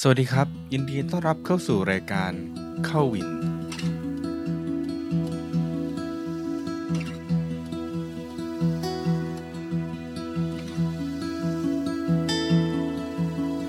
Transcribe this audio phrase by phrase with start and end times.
[0.00, 2.32] สวัสดีครับ ยินดีต้อนรับเข้าสู่รายการ
[2.86, 3.28] เข้าวิน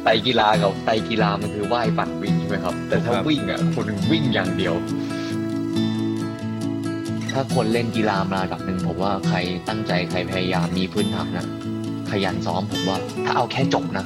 [0.04, 4.76] ไตรกีฬากับไตรกีฬามันคือว่ายปั่นวิ่งใช่ไหมครับ แต่ถ้าครับ วิ่งอะคนวิ่งอย่างเดียว
[7.32, 9.38] ถ้าคนเล่นกีฬามาระดับหนึ่งผมว่าใคร
[9.68, 11.48] ตั้งใจใครพยายามมีพื้นฐานนะ
[12.12, 14.06] ขยันซ้อมผมว่า ถ้าเอาแค่จบนะ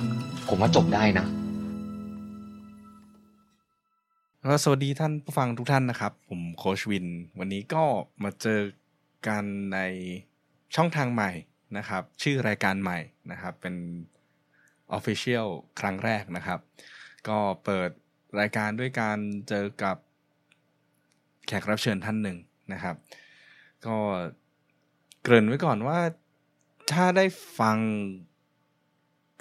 [0.50, 1.28] ผมว่าจบได้นะ
[4.50, 7.08] แล้วสวัสดีท่านผู้ฟังทุกท่านนะครับ ผมโคชวิน
[7.40, 7.84] วันนี้ก็
[8.24, 8.62] มาเจอ
[9.28, 9.44] กัน
[9.74, 9.80] ใน
[10.76, 11.32] ช่องทางใหม่
[11.78, 13.00] นะครับ ชื่อรายการใหม่
[13.32, 13.76] นะครับ เป็น
[14.98, 15.48] Official
[15.80, 16.60] ครั้งแรกนะครับ
[17.28, 17.90] ก็เปิด
[18.40, 19.18] รายการด้วยการ
[19.50, 19.98] เจอกับ
[21.48, 22.38] แขกรับเชิญท่านหนึ่ง
[22.74, 22.96] นะครับ
[23.86, 23.96] ก็
[25.24, 26.00] เกริ่นไว้ก่อนว่า
[26.92, 27.26] ถ้าได้
[27.60, 27.78] ฟัง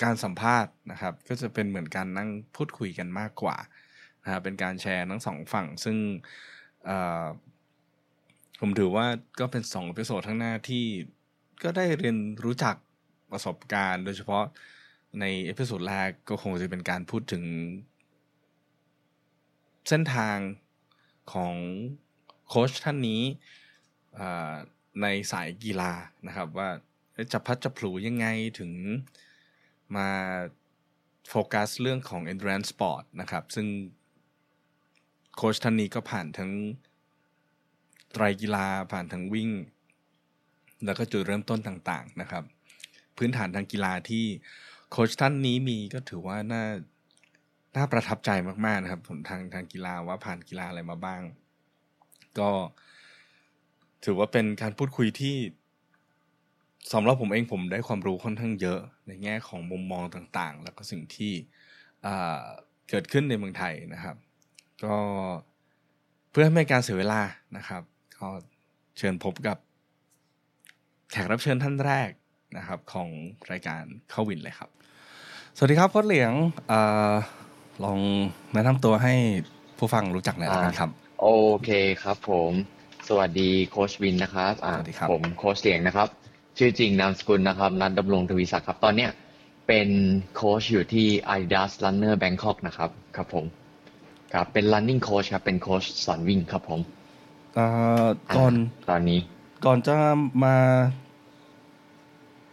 [0.02, 3.56] การสัมภาษณ์นะครับ ก็จะเป็นเหมือนการนั่งพูดคุยกันมากกว่า
[4.26, 5.96] นะเป็นการแชร์ทั้งสองฝั่ง ซึ่ง
[8.60, 9.06] ผมถือว่า
[9.40, 10.84] ก็เป็นสอง episode ข้างหน้าที่
[11.62, 12.76] ก็ได้เรียนรู้จัก
[13.32, 14.44] ประสบการณ์ โดยเฉพาะ
[15.20, 17.44] ใน episode แรกก็คงจะเป็นการพูดถึง
[19.88, 20.36] เส้นทาง
[21.32, 21.54] ของ
[22.48, 23.22] โค้ชท่านนี้
[25.02, 25.92] ในสายกีฬา
[26.26, 26.68] นะครับว่า
[27.32, 28.26] จะพัดจะผลูยังไง
[28.58, 28.72] ถึง
[29.96, 30.08] มา
[31.28, 33.66] โฟกัสเรื่องของ endurance sport นะครับ ซึ่ง
[35.36, 36.50] โค้ชท่านนี้ก็ผ่านทั้ง
[38.12, 39.50] ไตรกีฬาผ่านทั้งวิ่ง
[40.84, 42.44] แล้วก็จุดเริ่มต้นต่างๆนะครับ
[43.16, 44.24] พื้นฐานทางกีฬาที่
[44.90, 46.64] โค้ชท่านนี้มีก็ถือว่าน่า
[47.76, 48.30] น่าประทับใจ
[48.66, 51.22] มากๆนะครับผลทางทางกีฬาว่าผ่านกีฬาอะไรมาบ้าง
[52.38, 52.50] ก็
[54.04, 55.36] ถือว่าเป็นการพูดคุยที่
[56.92, 61.32] สำหรับผมเองผมได้ความรู้ค่อนข้างเยอะในแง่ของมุมมองต่างๆ แล้วก็สิ่งที่
[62.90, 64.16] เกิดขึ้นในเมืองไทยนะครับ
[64.84, 64.96] ก็
[66.30, 67.20] เพื่อไม่ให้การเสียเวลา
[67.56, 67.82] นะครับ
[68.18, 68.28] ก็
[68.98, 69.56] เชิญพบกับ
[71.10, 72.10] แขกรับเชิญท่านแรก
[72.56, 73.08] นะครับของ
[73.50, 74.70] รายการเข้าวินเลยครับ
[75.56, 76.32] สวัสดีครับโค้ชเหลียง
[76.70, 77.14] อา
[77.84, 78.00] ลอง
[78.52, 79.14] แนะนำตัวให้
[79.78, 80.90] ผู้ฟังรู้จักหน่อยละกันครับ
[81.20, 81.28] โอ
[81.64, 81.70] เค
[82.02, 82.52] ครับผม
[83.08, 86.08] สวัสดีโค้ชวินนะครับอ่าสวัสดีครับผมโค้ชเสียงนะครับ
[86.58, 89.10] ชื่อจริงนามสกุลนะครับนัทดำรงทวีศักดิ์ครับตอนเนี้ย
[89.68, 89.88] เป็น
[90.34, 93.44] โค้ชอยู่ที่ Adidas Runner Bangkok นะครับ ครับผม
[94.32, 96.80] ครับเป็น running coach ครับ เป็นโค้ชสอนวิ่งครับผม
[97.58, 98.06] อ่า
[98.36, 98.52] ก่อน
[98.90, 99.20] ตอนนี้
[99.64, 99.96] ก่อนจะ
[100.44, 100.56] มา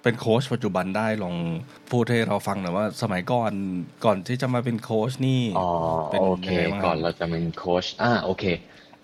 [0.03, 1.35] เป็นโค้ชปัจจุบันได้ลอง
[1.91, 3.51] พูดให้เราฟังหน่อยว่า สมัยก่อน
[4.05, 5.69] ก่อนที่จะมาเป็นโค้ชนี่อ๋อ
[6.11, 8.43] เป็นโอเคยังไงบ้างครับก่อนเราจะเป็นโค้ชอ่าโอเค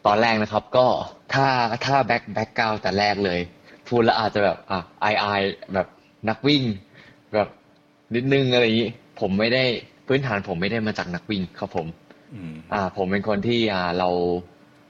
[0.06, 0.88] ตอนแรกนะครับ ก็
[1.34, 1.48] ถ้า
[1.86, 3.40] ถ้าแบ็คแบ็คกราวแต่แรกเลย
[3.88, 5.26] พูดแล้วอาจจะแบบอะไอไอ
[5.74, 5.88] แบบ
[6.30, 6.64] นักวิ่ง
[7.34, 7.50] แบบ
[8.16, 9.64] นิดนึงอะไรอย่างนี้ผมไม่ได้
[10.08, 11.88] พื้นฐานผมไม่ได้มาจากนักวิ่งครับผม
[12.74, 14.10] อ่า ผมเป็นคนที่อ่าเรา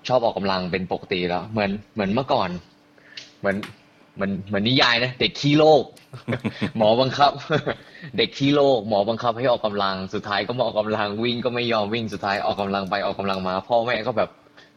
[0.07, 2.49] ชอบออกกำลังเป็นปกติแล้ว เหมือนเหมือนเมื่อก่อน
[3.39, 3.57] เหมือน
[4.15, 5.83] เหมือนเหมือนนิยายนะเด็กขี้โลก
[6.77, 7.31] หมอบังคับ
[8.17, 14.29] เด็กขี้โลกหมอบังคับให้ออกกำลังสุดท้ายก็มาออกกำลังวิ่งก็ไม่ยอมวิ่งสุดท้ายออกกำลังไปออกกำลังมา พ่อแม่ก็แบบ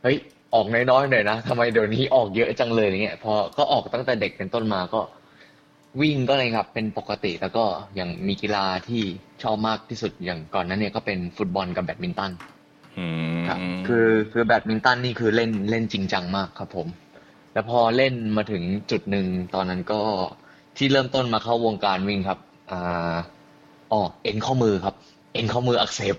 [0.02, 0.16] เฮ้ย
[0.54, 5.00] ออกน้อยๆหน่อยนะทำไมเดี๋ยวนี้ออกเยอะจังเลยอย่างเงี้ยพอก็ออกตั้งแต่เด็กเป็นต้นมาก็
[6.00, 7.64] วิ่งก็เลยครับ เป็นปกติแล้วก็
[7.96, 9.02] อย่างมีกีฬาที่
[9.42, 12.32] ชอบมากที่สุดอย่างก่อนนั้นเนี่ยก็เป็นฟุตบอลกับแบดมินตัน
[13.48, 16.86] ครับคือคือแบดมินตันนี่คือเล่นเล่นจริงจังมากครับผม
[17.52, 20.00] แล้วพอเล่นมาถึงจุดหนึ่งตอนนั้นก็
[20.76, 22.38] ที่เริ่มต้นมาเข้าวงการวิ่งครับ
[22.70, 23.16] อ่า
[23.92, 24.94] อ๋อเอ็นข้อมือครับ
[25.32, 26.16] เอ็นข้อมืออักเสบ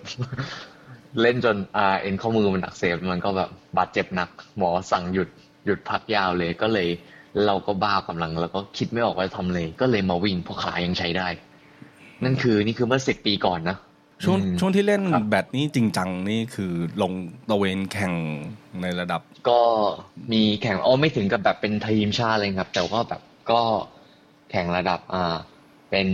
[1.21, 5.29] เล่นจนอ่าเอ็นข้อมือมันอักเสบมันก็แบบบาดเจ็บหนัก หมอสั่งหยุด
[5.65, 6.87] หยุดพักยาวเลยก็เลย
[7.45, 11.27] เราก็บ้ากำลัง แล้วก็คิดไม่ออกว่าจะทำเลย ก็เลยมาวิ่งเพราะขายังใช้ได้
[12.23, 13.77] นั่นคือนี่คือเมื่อสิบปีก่อนนะ
[14.23, 17.11] ช่วงอืมช่วงที่เล่นครับแบดนี่จริงจังนี่คือลง
[17.49, 18.13] ตะเวนแข่ง
[18.81, 19.59] ในระดับ ก็
[20.33, 23.61] มีแข่งอ๋อไม่ถึงกับแบบเป็นทีมชาติเลยครับ แต่ว่าแบบก็
[24.51, 25.35] แข่งระดับอ่า
[25.89, 26.07] เป็น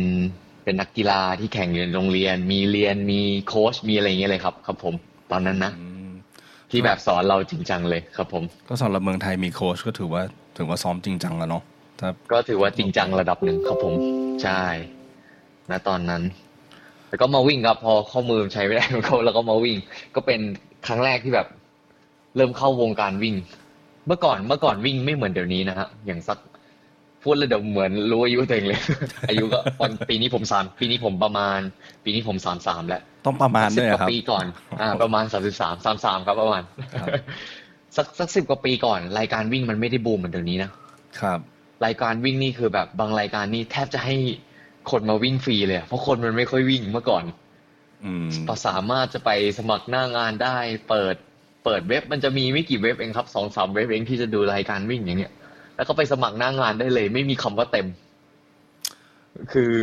[0.64, 4.94] เป็นนักกีฬาที่แข่งอยู่ในโรงเรียน มีเรียนมีโค้ชมีอะไรอย่างเงี้ยเลยครับ ครับผม
[5.32, 6.12] ตอนนั้นนะอืม
[6.72, 10.22] ที่แบบสอนเราจริงจังเลยครับผม ก็สำหรับเมืองไทยมีโค้ชก็ถือว่า
[10.58, 11.64] ถือว่าซ้อมจริงจังแล้วเนาะ
[12.00, 13.94] ถ้าก็ถือว่าจริงจังระดับหนึ่งครับผม
[14.44, 14.64] ใช่
[15.70, 16.24] ณตอนนั้น
[17.10, 19.78] แล้วก็มาวิ่งครับ พอข้อมือใช้ไม่ได้ก็แล้วก็มาวิ่ง
[20.16, 20.40] ก็เป็น
[20.88, 21.48] ครั้งแรกที่แบบ
[22.36, 23.36] เริ่มเข้าวงการวิ่ง
[24.08, 26.38] เมื่อก่อนเมื่อก่อนวิ่งไม่เหมือนเดี๋ยวนี้นะฮะอย่างสัก
[27.24, 28.80] พูดแล้วเดี๋ยวเหมือนรู้อายุตัวเองเลย
[29.30, 31.60] อายุก็ตอนปีนี้ผมสามปีนี้ผมประมาณ
[32.04, 34.46] ปีนี้ผมสามสามแล้วต้องประมาณสิด้วยกเหรอว่าครับปีก่อน
[34.82, 36.62] อ่า ประมาณสามสิบสามสามสามครับประมาณ
[36.94, 37.08] ครับ
[37.96, 40.70] สักสักสิบกว่าปีก่อน รายการวิ่งมันไม่ได้บูมเหมือนเดี๋ยวนี้นะ
[41.20, 41.40] ครับ
[41.86, 44.16] รายการวิ่งนี่คือแบบบางรายการนี่แทบจะให้
[44.92, 47.24] คนมาวิ่งฟรีเลยอะเพราะคนมันไม่ค่อยวิ่งเมื่อก่อน
[48.06, 50.58] อืมก็สามารถจะไปสมัครหน้างานได้
[50.90, 51.16] เปิด
[51.66, 55.34] เปิดเว็บมันจะมีไม่กี่เว็บเองครับสองสามเว็บเองที่จะดูรายการวิ่งอย่างเนี้ย
[55.76, 57.88] แล้วก็ไปสมัครหน้างานได้เลย ไม่มีคำว่าเต็ม
[59.54, 59.74] คือ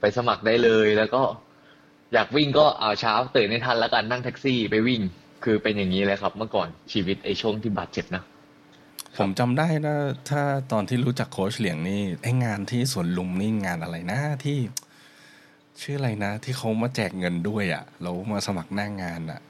[0.00, 1.22] ไปสมัครได้เลยแล้วก็
[2.14, 5.00] อยากวิ่งก็เอาเช้าตื่นให้ทันแล้วกันนั่งแท็กซี่ไปวิ่ง
[5.44, 8.22] คือเป็นอย่างนี้เลยครับ เมื่อก่อนชีวิตไอช่วงที่บาดเจ็บนะ
[9.18, 9.96] ผมจำได้นะ
[10.30, 10.42] ถ้า
[10.72, 14.58] ตอนที่รู้จักโค้ชเหลียงนี่ไองานที่สวนลุมนี่งานอะไรนะที่
[15.80, 19.40] ชื่ออะไรนะ ที่เขามาแจกเงินด้วยอะ่ะเรามาสมัครหน้างานอะ่ะ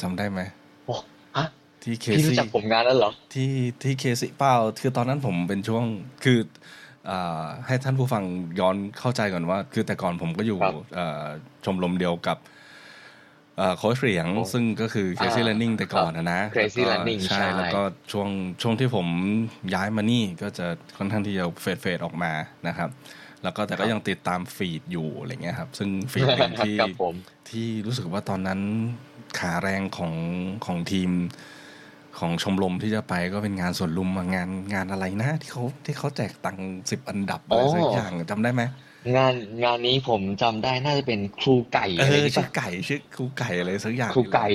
[0.00, 0.40] จำได้ไหม
[0.86, 0.94] โอ้
[1.36, 1.46] ฮะ
[1.82, 3.52] ที่เคพี่รู้ซี่จักผมงานแล้วเหรอที่
[3.82, 5.84] ที่เคซี่เปล่าคือตอนนั้นผมเป็นช่วง
[6.24, 6.38] คือ
[7.10, 8.24] อ่าให้ท่านผู้ฟัง
[8.60, 11.24] ย้อนเข้าใจก่อนว่า คือแต่ก่อนผมก็อยู่ครับเอ่อ
[11.64, 12.52] ชมรมเดียวกับเอ่อ
[13.78, 17.82] โค้ชเหลียงโอ้ซึ่งก็คือ Crazy อ่า Running แต่ก่อนนะนะ Crazy แล้วก็ Running ใช่ใช่ แล้วก็
[18.12, 18.28] ช่วง
[18.62, 19.06] ช่วงที่ผม
[19.74, 20.66] ย้ายมานี่ก็จะ
[20.98, 22.32] ค่อนข้างที่จะเฟดเฟดออกมา
[22.68, 22.90] นะครับ
[23.42, 27.14] แล้วก็แต่ก็ยังติดตามฟีดอยู่อะไรเงี้ยครับ ซึ่งฟีดหนึ่งที่ครับผม
[27.50, 28.60] ที่รู้สึกว่าตอนนั้น
[29.38, 30.14] ขาแรงของ
[30.66, 31.10] ของทีม
[32.18, 36.58] ของชมรมที่จะไปก็เป็นงานส่วนลุมอะงานงานอะไรนะ ที่เขาที่เขาแจกตัง
[36.90, 38.62] สิบอันดับอะไรอ๋อสักอย่างจำได้ไหม
[39.16, 39.34] งาน
[39.64, 44.46] งานนี้ผมจำได้น่าจะเป็นครูไก่เออะไรอนี่ชื่อปะไก่ชื่อครูไก่อะไรสักอย่างครูไก่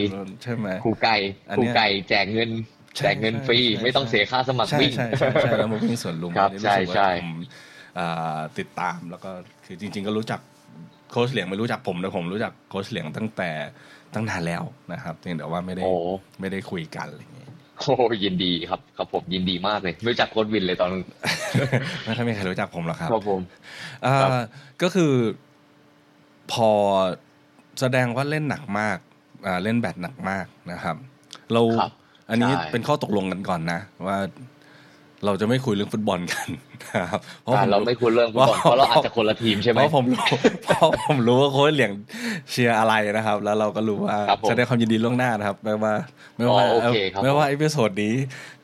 [0.43, 1.15] ใช่ไหมครูไก่
[1.49, 2.49] อันครูเนี้ยไก่แจกเงิน
[2.95, 7.37] ใช่แจกเงินฟรีใช่ใช่ไม่ต้องเสียค่าสมัครใช่วิ่งใช่ใช่ใช่แล้วมาวิ่งสวนลุมครับอันนี้รู้สึกใช่ว่าใช่ผม
[7.99, 9.31] อ่าติดตามแล้วก็
[9.65, 10.39] คือจริง ๆ ก็รู้จัก
[11.11, 13.51] โค้ชเหลียงไม่รู้จักผมแต่ผมรู้จักโค้ชเหลียงตั้งแต่
[14.13, 14.63] ตั้งนานแล้ว
[14.93, 15.93] นะครับเพียงแต่ว่าไม่ได้โอ้
[16.39, 17.46] ไม่ได้คุยกันอะไรอย่างเงี้ย
[17.81, 17.89] โห
[18.23, 21.01] ยินดีครับครับผมยินดีมากเลยไม่รู้จักโค้ดวินเลยตอนนั้น
[22.03, 23.41] ไม่ค่อยมีใครรู้จักผมหรอกครับครับผม
[24.05, 24.31] อ่าครับ
[24.81, 25.13] ก็คือ
[26.51, 26.69] พอ
[27.79, 28.97] แสดงว่าเล่นหนักมาก
[29.45, 30.95] อ่าเล่นแบดหนักมากนะครับ
[31.53, 31.91] เราครับ
[32.29, 34.17] อันนี้ใช่เป็นข้อตกลงกันก่อนนะ ว่า
[35.25, 36.47] เราจะไม่คุยเรื่องฟุตบอลกัน
[36.95, 40.25] นะครับเพราะอ่าผมเราไม่ควรเรื่องฟุตบอลเพราะเราอาจจะคนละทีมใช่ไหมเพราะผมรู้
[40.65, 41.91] เพราะผมรู้ว่าโค้ชเหลียง
[42.51, 45.93] เชียร์อะไรนะครับ แล้วเราก็รู้ว่าครับผมแสดงความยินดีล่วงหน้านะครับ ไม่ว่า
[46.37, 48.13] ไม่ว่าอ๋อโอเคครับไม่ว่า episode นี้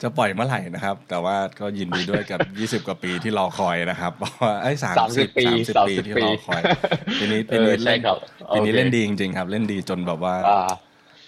[0.01, 2.39] จะปล่อยเมื่อไหร่นะครับ แต่ว่าก็ยินดีด้วยกับ
[2.83, 6.61] 20 กว่าปีที่รอคอยนะครับเพราะว่าไอ้สามสามสิสิบบปีสามสิบสามปีสิบที่ปีรอคอย
[7.19, 8.17] ปีนี้ปีเออนี้ใช่เล่นครับ
[8.55, 10.71] ปีนี้โอเคเล่นดีจริงๆครับ เล่นดีจนแบบว่าอ่า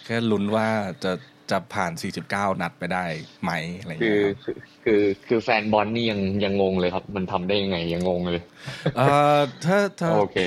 [0.05, 0.67] แค่ลุ้นว่า
[1.03, 1.11] จะ
[1.51, 1.91] จะผ่าน
[2.27, 3.05] 49 นัดไปได้
[3.43, 8.43] ไหมอะไรอย่างคืเงี้อยครับคือคือคือแฟนบอลนี่ยังยังงงเลยครับ มันทำได้ยังไงยังงงเลย
[8.97, 9.05] เอ่
[9.35, 10.37] อถ้าถ้าโอเค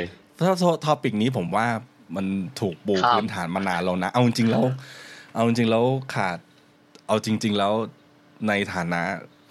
[0.40, 0.50] ถ้า
[0.84, 1.66] topic นี้ผมว่า
[2.16, 2.26] มัน
[2.60, 4.64] ถูกปูครับพื้นฐานมานานแล้วนะ เอาจริงๆแล้ว
[5.34, 5.84] เอาจริงๆแล้ว
[6.14, 6.38] ขาด
[7.08, 7.72] เอาจริง ๆแล้ว
[8.48, 9.02] ในฐานะ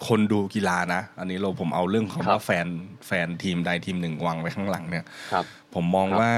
[0.08, 2.66] คนดูกีฬานะ อันนี้เราผมเอาเรื่องของว่าแฟน
[3.06, 6.32] แฟนทีมใดทีมหนึ่งวางไว้ข้างหลังเนี่ยครับผมมองครับว่า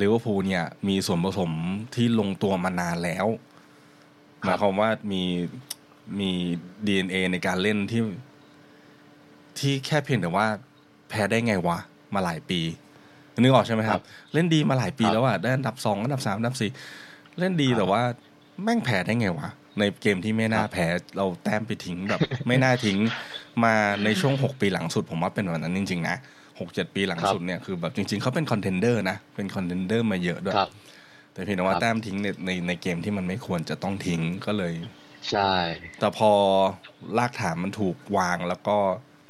[0.00, 1.52] ลิเวอร์พูลเนี่ยมีส่วนผสม
[1.94, 3.26] ที่ลงตัวมานานแล้ว
[4.44, 5.22] หมายความว่ามี
[6.20, 6.30] มี
[6.86, 8.02] DNA ในการเล่นที่
[9.58, 10.46] ที่แค่เพียงแต่ว่า
[11.08, 11.78] แพ้ได้ไงวะ
[12.14, 12.60] มาหลายปี
[13.40, 14.00] นึกออกใช่ไหมครับ
[14.34, 16.70] เล่นดีมาหลายปีครับแล้วอะได้อันดับสองอันดับสามอันดับสี่
[17.38, 18.02] เล่นดีครับแต่ว่า
[18.62, 19.48] แม่งแพ้ได้ไงวะ
[19.78, 22.98] ในเกมที่ไม่น่าครับแพ้เราแต้มไปทิ้งแบบ ไม่น่าทิ้ง
[23.64, 26.16] มาในช่วงหกปีหลังสุด ผมว่าเป็นแบบนั้นจริง ๆ นะ
[26.60, 30.70] หกเจ็ดปีหลังสุดเนี่ยคือแบบจริง ๆเขาเป็น contender นะเป็น contender มาเยอะด้วยครับ
[31.32, 34.74] แต่เพียงแต่ว่าครับแต้มทิ้งในในในเกมที่มันไม่ควรจะต้องทิ้งก็เลย
[35.30, 35.54] ใช่
[36.00, 36.32] แต่พอ
[37.18, 38.76] ลากฐานมันถูกวางแล้วก็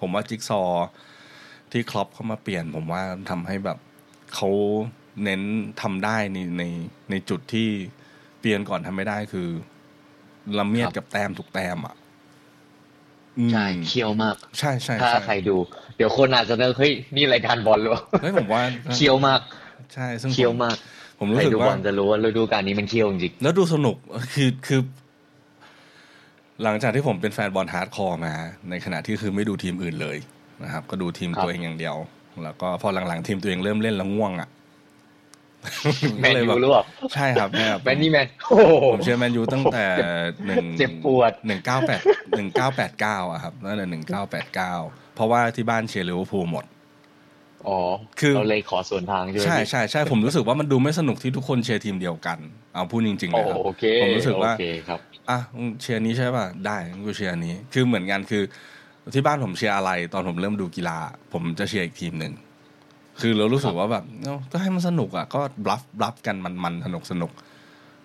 [0.00, 0.88] ผมว่าจิ๊กซอว์
[1.72, 3.78] ที่ครอปเข้ามาเปลี่ยน ผมว่าทำให้แบบ
[4.34, 4.50] เขา
[5.24, 5.42] เน้น
[5.82, 6.64] ทำได้ในใน
[7.10, 7.68] ในจุดที่
[8.40, 9.48] เปลี่ยนก่อนทำไม่ได้คือ
[10.58, 11.94] ละเมียดกับแต้มทุกแต้มอะ
[13.38, 15.56] อืมใช่เคี่ยวมาก ใช่ใช่ถ้าใช่ใครดู
[15.96, 18.62] เดี๋ยวคนอาจจะนึกเฮ้ยนี่รายการบอลหรือเปล่าเฮ้ยผมว่า
[18.94, 19.40] เคี่ยวมาก
[19.94, 20.76] ใช่ซึ่งผเคี่ยวมาก
[21.20, 23.96] ผมใครู้รสึกดูบว่าอลจะรู้ว่าฤดูกาลนี้มันเคี่ยวจริงแล้วดูสนุก
[24.34, 24.80] คือคือ
[26.62, 28.34] หลังจากที่ผมเป็นแฟนบอล hardcore มา
[28.70, 30.16] ในขณะที่คือไม่ดูทีมอื่นเลย
[30.64, 31.96] นะครับ ก็ดูทีมครับตัวเองอย่างเดียว
[32.44, 34.48] แล้วก็พอหลังๆทีมตัวเองเริ่มเล่นแล้วง่วงอะ
[36.20, 36.84] แมก็นเลยยูแบบรู้เปล่า
[37.14, 39.86] ใช่ครับเนี่ยแมนนี่แมนโอ้โหผมเชียร์แมนยูตั้งแต่
[40.46, 42.00] หนึ่งเจ็บปวดหนึ่งเก้าแปด
[42.36, 44.74] หนึ่งเก้าแปดเก้าอะครับนั่นแหละหนึ่งเก้าแปดเก้า
[45.14, 46.64] เพราะว่าที่บ้านเชียร์ลิเวอร์พูลหมด
[47.68, 47.78] อ๋อ
[48.20, 52.38] คือเราเลยขอสวนทางใช่ไหมใช่พี่ใช่ใช่ผมรู้สึกว่ามันดูไม่สนุกที่ทุกคนเชียร์ทีมเดียวกัน
[52.74, 55.00] เอาพูดจริงๆโอ้เลยครับโอเคผมรู้สึกว่าโอเคครับ
[55.30, 58.42] อะมึงเชียร์นี้ใช่ป่ะได้งั้นกูเชียร์อันนี้ คือเหมือนกันคือ
[59.14, 60.98] ที่บ้านผมเชียร์อะไรตอนผมเริ่มดูกีฬา
[61.32, 62.32] ผมจะเชียร์อีกทีมหนึ่ง
[63.20, 67.32] คือเรารู้สึกว่าแบบเอ้าก็ให้มันสนุกอะก็ bluff bluff กันมันมันสนุกสนุก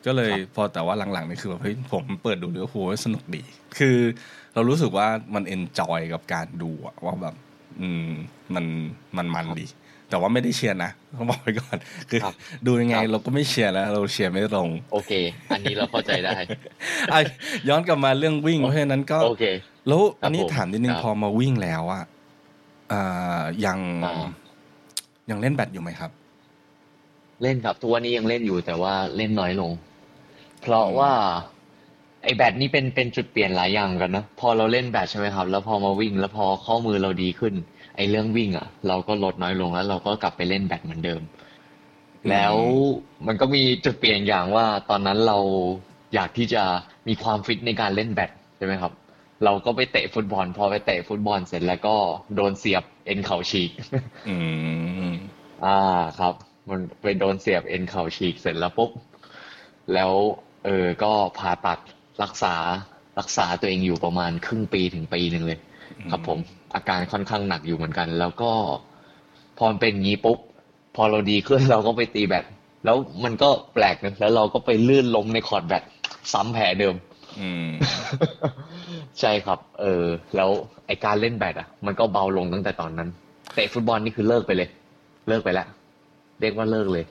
[0.06, 3.44] ก็เลยครับพอแต่ว่าหลังๆนี่คือแบบเฮ้ยผมเปิดดูลิเวอร์พูลสนุกดี
[3.80, 3.98] คือ
[4.54, 7.36] เรารู้สึกว่ามัน enjoy กับการดูอะว่าแบบ
[7.82, 8.10] อืม
[8.55, 8.65] มัน
[9.17, 9.65] มันมันดี
[10.10, 11.77] แต่ว่าไม่ได้เชียร์นะต้องบอกไปก่อน
[12.10, 15.12] คือครับดูยังไงครับเราก็ไม่เชียร์แล้ว เราเชียร์ไม่ตรงโอเค
[15.50, 16.38] อันนี้เราเข้าใจได้
[17.12, 17.20] อะ
[17.70, 19.46] ย้อนกลับมาเรื่องวิ่งเพราะฉะนั้นก็โอเค
[19.88, 22.03] แล้วครับอันนี้ผมถามนิดนึงครับพอมาวิ่งแล้วอะ
[22.91, 24.25] อ่ายังอ่า
[25.29, 26.12] ยังเล่นแบดอยู่ไหมครับ
[27.41, 29.72] เล่นครับ ทุกวันนี้ยังเล่นอยู่แต่ว่าเล่นน้อยลง
[30.62, 31.12] เพราะว่า
[32.25, 37.53] ไอ้แบดนี่เป็นเป็นจุดเปลี่ยนหลายอย่างกันนะพอเราเล่นแบดใช่ไหมครับ แล้วพอมาวิ่ง แล้วพอข้อมือเราดีขึ้น
[37.96, 41.22] ไอ้เรื่องวิ่งอะ เราก็ลดน้อยลงแล้วเราก็กลับไปเล่นแบดเหมือนเดิม
[42.29, 42.55] แล้ว
[43.27, 45.38] มันก็มีจุดเปลี่ยนอย่างว่า ตอนนั้นเรา
[46.13, 46.63] อยากที่จะ
[47.08, 48.91] มีความฟิตในการเล่นแบดใช่ไหมครับ
[49.44, 51.96] เราก็ไปเตะฟุตบอล พอไปเตะฟุตบอลเสร็จแล้วก็
[52.36, 53.72] โดนเสียบเอ็นเข่าฉีก
[54.29, 54.36] อื
[55.08, 55.12] ม
[55.65, 55.79] อ่า
[56.20, 56.34] ครับ
[56.70, 58.91] มันไปโดนเสียบเอ็นเข่าฉีกเสร็จแล้วปุ๊บ
[59.94, 60.12] แล้ว
[60.65, 61.79] เออก็ผ่าตัด
[62.24, 62.56] รักษา
[63.20, 65.60] รักษาตัวเองอยู่ประมาณครึ่งปีถึงปีหนึ่งเลย
[66.12, 66.38] ครับ ผม
[66.76, 68.52] อาการค่อนข้างหนักอยู่เหมือนกัน แล้วก็
[69.58, 70.38] พอมันเป็นงี้ปุ๊บ
[70.96, 72.46] พอเราดีขึ้นเราก็ไปตีแบด
[72.86, 75.84] แล้วมันก็แปลกนะแล้วเราก็ไปลื่นล้มในคอร์ดแบด
[76.34, 76.96] ซ้ำแผลเดิม
[77.42, 77.68] อืม
[79.20, 80.06] ใช่ครับ เออ
[80.36, 80.50] แล้ว
[80.88, 83.10] ไอการเล่นแบดอะ มันก็เบาลงตั้งแต่ตอนนั้น
[83.54, 84.70] เตะฟุตบอลนี่คือเลิกไปเลย
[85.28, 85.68] เลิกไปแล้ว
[86.40, 87.06] เรียกว่าเลิกเลย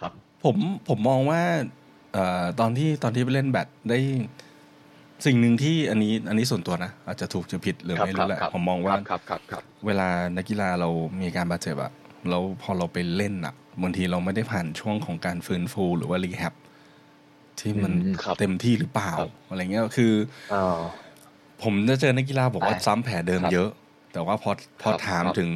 [0.00, 0.12] ครับ
[0.44, 0.56] ผม
[0.88, 1.83] ผมมองว่าเอ่อ
[2.60, 3.98] ตอนที่ตอนที่ไปเล่นแบดได้
[5.26, 11.92] สิ่งหนึ่งที่อันนี้อันนี้ส่วนตัวนะ อาจจะถูกจะผิดหรือไม่รู้แหละครับผมมองว่าครับครับครับเวลานักกีฬาเรามีอาการบาดเจ็บอะ
[12.28, 16.54] แล้วพอเราไปเล่นอะบางทีเราไม่ได้ผ่านช่วงของการฟื้นฟูหรือว่ารีแฮบ
[17.60, 20.12] ที่มันอืมครับเต็มที่หรือเปล่าครับอะไรเงี้ยคือ
[20.52, 20.80] อ่า
[21.62, 23.70] ผมจะเจอนักกีฬาบอกว่าอ่าซ้ำแผลเดิมครับเยอะ
[24.12, 24.50] แต่ว่าพอ
[24.82, 25.50] พอครับถามครับถึง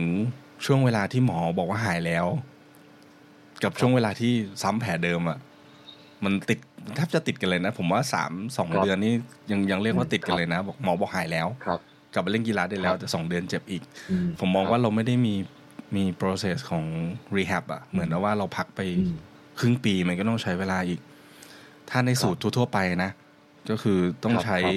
[0.66, 2.26] ช่วงเวลาที่หมอบอกว่าหายแล้ว
[3.62, 5.38] กับช่วงเวลาที่ซ้ำแผลเดิมอะ
[6.24, 6.58] มันติด
[6.94, 9.12] แทบจะติดกันเลยนะ ผมว่าสามสองครับเดือนนี่
[9.50, 11.80] ยังยังเรียกว่าติดกันครับเลยนะ บอกหมอบอกหายแล้วครับ
[12.12, 15.34] กลับไปเล่นกีฬาได้แล้วครับแต่สองเดือนเจ็บอีกอืผมมองครับว่าเราไม่ได้มี
[15.96, 16.84] มี process ของ
[17.36, 19.14] rehab อะเหมือนกับว่าเราพักไปอืม
[19.58, 21.00] ครึ่งปีมันก็ต้องใช้เวลาอีก
[21.90, 23.10] ถ้าในสูตรทั่ว ๆ ไปนะ
[23.70, 24.74] ก็คือต้องครับใช้ครับ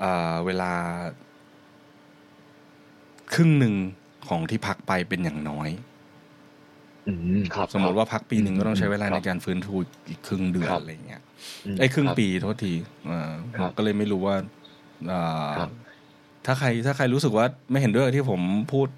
[0.00, 0.72] เอ่อเวลา
[3.34, 3.74] ครึ่งหนึ่ง
[4.28, 5.91] ของที่พักไปเป็นอย่างน้อยอืมครับ
[7.74, 9.76] สมมติว่าพักปีหนึ่งก็ต้องใช้เวลาครับในการฟื้นฟู
[10.08, 11.20] อีกครึ่งเดือนครับอะไรเงี้ย
[11.74, 12.72] มไอ้ยครึ่งรับปีโทษที
[13.06, 14.36] เอ่อครับก็เลยไม่รู้ว่า
[15.08, 15.70] เอ่อครับ
[16.46, 18.40] ถ้าใครถ้าใครรู้สึกว่าไม่เห็นด้วยกับที่ผม
[18.72, 18.88] พูด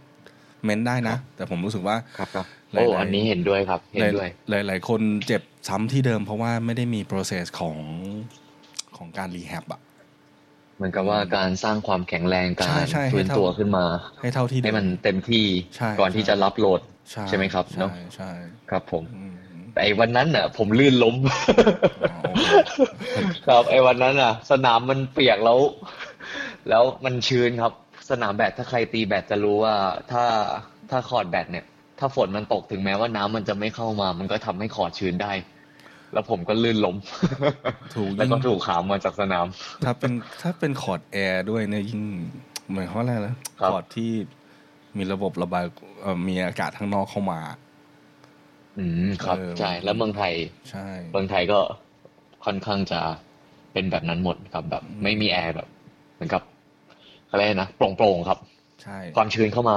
[0.64, 7.78] เม้นได้นะ แต่ผมรู้สึกว่าครับครับหลายๆโอ้อันนี้เห็นด้วยครับเห็นด้วยหลายหลายๆคนเจ็บซ้ำที่เดิมเพราะว่าไม่ได้มี process ของ
[8.96, 9.80] ของการ rehab อะ
[10.76, 13.84] เหมือนกับว่าการสร้างความแข็งแรงกาใช่รใช่ฟื้นให้เท่าตัวขึ้นมา
[14.20, 15.46] ให้เท่าที่ให้เดิมันเต็มที่
[15.76, 16.80] ใช่ก่อนที่จะรับ load
[17.11, 18.30] ใช่ใช่ไหมครับเนอะใช่ใช่
[18.70, 19.34] ครับผมอืม
[19.73, 21.16] แต่ไอ้วันนั้นน่ะ ผมลื่นล้ม
[22.11, 22.18] อ๋อ
[23.14, 25.58] โอเคครับไอ้วันนั้นอะ สนามมันเปียกแล้ว
[26.68, 27.73] แล้วมันชื้นครับ
[28.11, 29.75] สนามแบดถ้าใครตีแบดจะรู้ว่า
[30.11, 30.25] ถ้า
[30.90, 31.64] ถ้าคอร์ดแบดเนี่ย
[31.99, 35.32] ถ้าฝนมันตกถึงแม้ว่าน้ำมันจะไม่เข้ามา มันก็ทำให้คอร์ดชื้นได้
[36.12, 36.96] แล้วผมก็ลื่นล้ม
[37.94, 39.46] ถูกแล้วยิ่งก็ถูกขามมาจากสนาม
[39.84, 42.02] ถ้าเป็นถ้าเป็นคอร์ดแอร์ด้วยเนี่ยยิ่ง
[42.68, 44.11] เหมือนเขาอะไรนะครับคอร์ดที่
[44.98, 45.64] มีระบบระบาย
[46.02, 47.40] เอ่อมีอากาศข้างนอกเข้ามา
[48.78, 50.34] อืมครับเออใช่แล้วเมืองไทย
[50.70, 51.58] ใช่ เมืองไทยก็
[52.44, 53.00] ค่อนข้างจะ
[53.72, 55.68] เป็นแบบนั้นหมดครับแบบ ไม่มีแอร์แบบ
[56.14, 56.42] เหมือนกับ
[57.30, 58.38] อะไรนะโปร่งๆครับ
[58.82, 59.76] ใช่ ความชื้นเข้ามา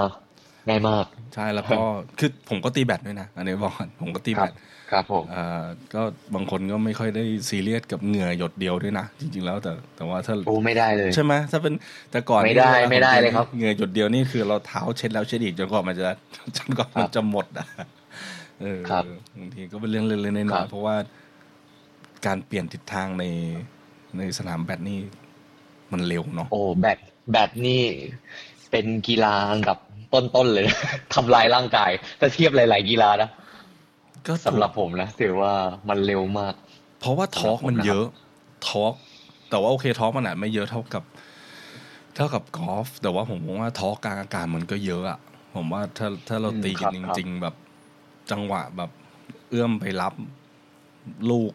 [0.69, 1.05] ง่ายมาก
[1.35, 1.79] ใช่แล้วก็
[2.19, 4.53] คือผมก็ตีแบดด้วยนะอันนี้บอกก่อนผมก็ตีแบด
[4.91, 5.63] ครับผมเอ่อ
[5.93, 6.01] ก็
[6.35, 11.73] บางคนก็ไม่ค่อยได้ซีเรียสกับเหงื่อหยดเดียวด้วยนะ จริง ๆ แล้วแต่แต่ว่าถ้าโอ้ไม่ได้เลยใช่ไหมถ้าเป็น
[12.11, 16.09] แต่ก่อนไม่ได้นี่วาไม่ได้ผเลยครับเหงื่อหยดเดียวนี่คือเราเท้าเช็ดแล้วเช็ดอีกจนกว่ามันจะ
[16.57, 17.67] จนกว่ามันจะหมดอะ
[18.61, 19.03] เออครับ
[19.39, 20.95] บางทีก็เป็นเรื่องเล็กๆน้ครัอยบๆเพราะว่า
[22.25, 23.25] การเปลี่ยนทิศทางใน
[24.17, 24.99] ในสนามแบดนี่
[25.91, 26.99] มันเร็วเนาะโอ้แบด
[27.31, 27.83] แบดนี่
[28.71, 29.77] เป็นกีฬาอันดับ
[30.13, 30.65] ต้นๆเลย
[31.13, 33.29] ทำลายร่างกาย ถ้าเทียบหลาย ๆ กีฬานะ
[34.27, 35.53] ก็สำหรับผมนะถือว่า
[35.89, 36.53] มันเร็วมาก
[36.99, 38.05] เพราะว่าทอล์กมันเยอะ
[38.67, 38.93] ทอล์ก
[39.49, 41.03] แต่ว่าโอเคทอล์กมันอาจไม่เยอะเท่ากับ
[42.15, 45.19] เท่ากับกอล์ฟแต่ว่าผมมองว่าทอล์กกลางอากาศมันก็เยอะอะ
[45.55, 47.55] ผมว่าถ้าถ้าเราอืมตีคกัรันบจริง ๆ แบบ
[48.31, 48.91] จังหวะแบบ
[49.49, 50.13] เอื้อมไปรับ
[51.29, 51.53] ลูก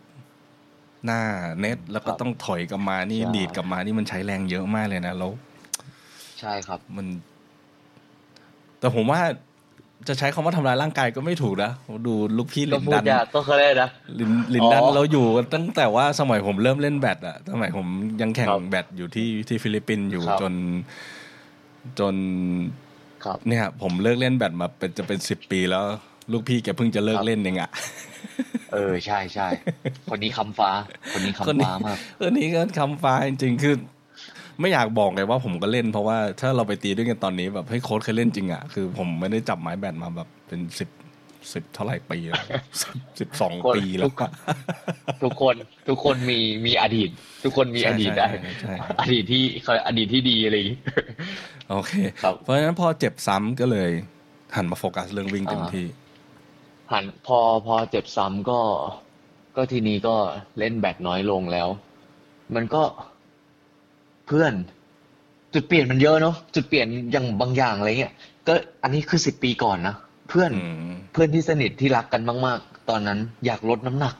[1.04, 1.22] หน้า
[1.60, 5.32] เน็ตแล้วก็ต้องถอยกลับมานี่ดีดกลับมานี่มันใช้แรงเยอะมากเลยนะแล้ว
[6.38, 7.06] ใช่ครับมัน
[8.78, 9.20] แต่ผมว่า
[10.08, 11.70] จะใช้คำว่าทำลายร่างกายก็ไม่ถูกนะ
[12.06, 17.86] ดูลูกพี่ก็ลินพูดดันยากก็เขาเรียกนะลินลินดันอ๋อเราอยู่กันตั้งแต่ว่าสมัยผมเริ่มเล่นแบดอะสมัยผม
[18.20, 20.54] ยังแข่งครับแบดอยู่ที่ที่ฟิลิปปินส์อยู่ครับจน
[21.98, 22.14] จน
[23.24, 25.84] ครับเนี่ยผมเลิกเล่นแบดมาเป็นจะเป็นสิบปีแล้ว
[26.32, 27.70] ลูกพี่แกเพิ่งจะเลิกครับเล่นเองอะ
[28.72, 29.48] เออใช่ใช่
[30.10, 30.70] คนนี้คำฟ้า
[31.12, 33.74] คนนี้คนคำนี้ฟ้ามากคนนี้ก็คำฟ้าจริงๆคือ
[34.60, 40.88] ไม่อยากบอกเลยว่าผมก็เล่นเพราะว่าถ้าเราไปตีด้วยกันตอนนี้แบบให้ยโค้ชเคยเล่นจริงอะคือผมไม่ได้จับไม้แบดมาแบบเป็นสิบ
[41.52, 42.44] สิบเท่าไหร่ปีแล้ว
[42.82, 44.14] สิบสิบสองคนปีแล้วทุก
[45.42, 45.54] คน
[45.88, 47.10] ทุกคนมีมีอดีต
[47.44, 50.78] ทุกคนมีใช่อดีตใช่ได้ใช่ใช่อดีตที่เขาอดีตที่ดีอะไรอย่างงี้
[51.70, 51.92] โอเค
[52.22, 53.90] ครับเพราะฉะนั้นพอเจ็บซ้ำก็เลย
[54.56, 55.86] หันมาโฟกัสเรื่องวิ่งเต็มอ่าที่
[56.90, 58.60] คหันพอพอเจ็บซ้ำก็
[59.56, 60.14] ก็ทีนี้ก็
[60.58, 61.68] เล่นแบดน้อยลงแล้ว
[62.54, 64.52] มันก็เพื่อน
[65.54, 68.12] จุดเปลี่ยนมันเยอะเนาะจุดเปลี่ยนอย่างบางอย่างอะไรเงี้ย
[68.46, 69.94] ก็อันนี้คือสิบปีก่อนนะ
[70.28, 74.14] เพื่อนอืมเพื่อนที่สนิทที่รักกันมาก ๆ ตอนนั้น อยากลดน้ำหนัก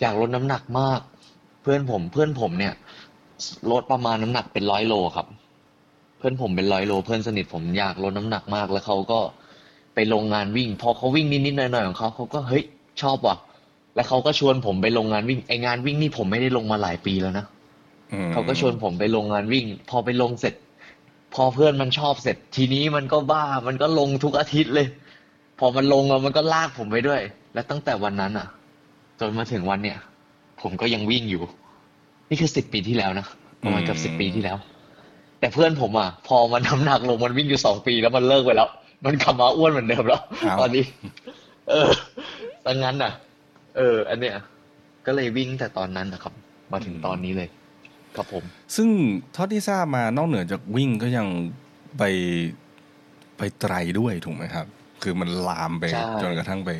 [0.00, 1.00] อยากลดน้ำหนักมาก
[1.62, 2.74] เพื่อนผมเพื่อนผมเนี่ย
[3.70, 5.26] ลดประมาณน้ำหนักเป็นร้อยโลครับ
[6.18, 9.20] เพื่อนผมเป็นร้อยโล เพื่อนสนิทผมอยากลดน้ำหนักมากแล้วเขาก็
[9.94, 12.64] ไปลงงานวิ่ง พอเขาวิ่งนิดๆหน่อยๆของเขาเขาก็เฮ้ย
[13.02, 13.36] ชอบว่ะ
[13.94, 17.53] แล้วเขาก็ชวนผมไปลงงานวิ่งไองานวิ่งนี่ผมไม่ได้ลงมาหลายปีแล้วนะอืม
[18.32, 20.54] เขาก็ชวนผมไปลงงานวิ่ง พอไปลงเสร็จ
[21.34, 24.86] พอเพื่อนมันชอบเสร็จ ทีนี้มันก็บ้ามันก็ลงทุกอาทิตย์เลย
[25.58, 27.20] พอมันลงอะมันก็ลากผมไปด้วย
[27.54, 28.46] และตั้งแต่วันนั้นอะ
[29.20, 29.98] จนมาถึงวันเนี้ย
[30.60, 31.42] ผมก็ยังวิ่งอยู่
[32.28, 33.26] นี่คือสิบปีที่แล้วนะ
[33.62, 34.56] ประมาณเกับสิบปีที่แล้ว
[35.40, 38.68] แต่เพื่อนผมอะ พอมันน้ำหนักลงมันวิ่งอยู่สองปีแล้วมันเลิกไปแล้ว
[39.04, 40.20] มันกลับมาอ้วนเหมือนเดิมแล้ว
[40.60, 40.84] ตอนนี้
[41.70, 41.90] เออ
[42.66, 43.12] ดังนั้นอะ
[43.76, 44.36] เออ อันเนี้ย
[45.06, 46.34] ก็เลยวิ่งแต่ตอนนั้นนะครับ
[46.72, 47.48] มาถึงตอนนี้เลย
[48.16, 48.44] ครับผม
[48.76, 48.88] ซึ่ง
[49.32, 51.26] เท่าที่ทราบมานอกเหนือจากวิ่งก็ยัง
[51.98, 52.02] ไป
[53.36, 54.66] ไปไตรด้วยถูกไหมครับ
[55.02, 56.70] คือมันลามไปใช่จนกระทั่งไป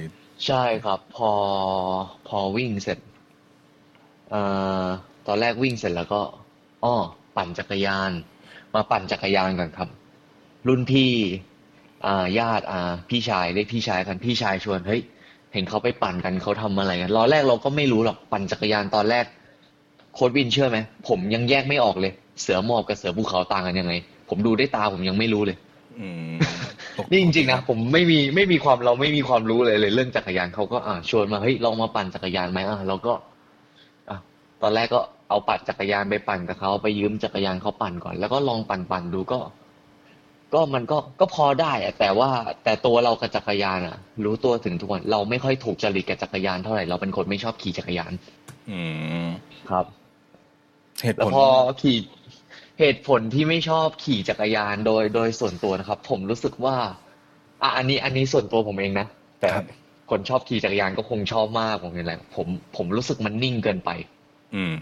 [0.46, 1.30] ใช่ครับ พอ
[2.28, 2.98] พอวิ่งเสร็จ
[4.30, 4.42] เอ่
[4.82, 4.84] อ
[5.26, 6.20] ตอนแรกวิ่งเสร็จแล้วก็
[6.84, 6.96] อ้อ
[7.36, 8.12] ปั่นจักรยาน
[8.74, 9.88] มาปั่นจักรยานกันครับ
[10.68, 11.12] รุ่นพี่
[12.06, 15.02] อ่าญาติอ่าพี่ชายเรียกพี่ชายกันพี่ชายชวนเฮ้ย
[15.52, 19.24] เห็นเขาไปปั่นกันเขาทำอะไรกันตอนแรกเราก็ไม่รู้หรอกปั่นจักรยานตอนแรก
[20.14, 20.78] โค้ดวินเชื่อไหม
[21.08, 23.92] ผมยังแยกไม่ออกเลย เสือหมอบกับเสือภูเขาต่างกันยังไง
[24.28, 25.56] ผมดูด้วยตาผมยังไม่รู้เลย
[25.98, 26.34] อืม
[26.98, 33.12] ตกนี่จริงๆนะผมไม่มีไม่มีความเราไม่มีความรู้เลยเลย เรื่องจักรยานเขาก็อ่าชวนมาเฮ้ยลองมาปั่นจักรยานไหมอะเราก็
[34.10, 34.18] อะ
[34.62, 39.38] ตอนแรกก็เอาปั่นจักรยานไปปั่นกับเขาไปยืมจักรยานเขาปั่นก่อน แล้วก็ลองปั่นปั่นดูก็
[40.54, 42.30] ก็มันก็ก็พอได้อะแต่ว่า
[42.64, 48.12] แต่ตัวเรากับจักรยานอะ รู้ตัวถึงทุกวันเราไม่ค่อยถูกจริตกับจักรยานเท่าไหร่เราเป็นคนไม่ชอบขี่จักรยาน
[48.70, 48.80] อื
[49.26, 49.28] ม
[49.70, 49.86] ครับ
[51.04, 51.46] เหตุแล้ผวลพอ
[51.82, 51.98] ขี่
[52.80, 56.76] เหตุผลที่ไม่ชอบขี่จักรยานโดยโดยส่วนตัวนะครับ ผมรู้สึกว่า
[57.62, 59.06] อะอันนี้อันนี้ส่วนตัวผมเองนะ
[59.40, 59.64] แต่ครับ
[60.10, 63.90] คนชอบขี่จักรยานก็คงชอบมากผมเป็นไรผมผมรู้สึกมันนิ่งเกินไป
[64.54, 64.74] อืม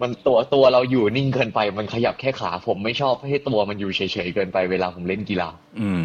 [0.00, 5.48] มันตัวตัวเราอยู่นิ่งเกินไป มันขยับแค่ขา ผมไม่ชอบให้ตัวมันอยู่เฉยๆเกินไปเวลาผมเล่นกีฬา
[5.80, 6.04] อืม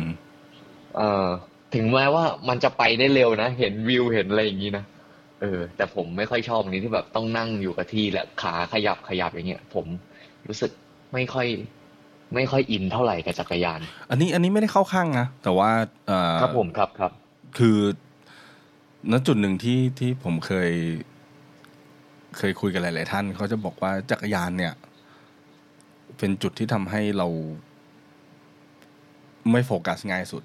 [0.96, 1.28] เอ่อ
[1.76, 4.84] ถึงแม้ว่ามันจะไปได้เร็วนะ เห็นวิวเห็นอะไรอย่างนี้นะ
[5.42, 9.86] เออ แต่ผมไม่ค่อยชอบอันนี้ที่แบบต้องนั่งอยู่กับที่และขาขยับขยับอย่างเงี้ยผม
[10.48, 10.72] รู้สึก
[11.14, 11.48] ไม่ค่อย
[12.36, 15.70] ไม่ค่อยอินเท่าไหร่กับจักรยาน อันนี้อันนี้ไม่ได้เข้าข้างนะแต่ว่า
[16.08, 17.12] เอ่อครับผมครับครับ
[17.58, 17.78] คือ
[19.12, 20.72] ณจุดหนึ่งที่ที่ผมเคย
[22.38, 24.74] เคยคุยกับหลาย ๆ ท่านเขาจะบอกว่าจักรยานเนี่ย
[26.18, 27.28] เป็นจุดที่ทำให้เรา
[29.52, 30.44] ไม่โฟกัสง่ายสุด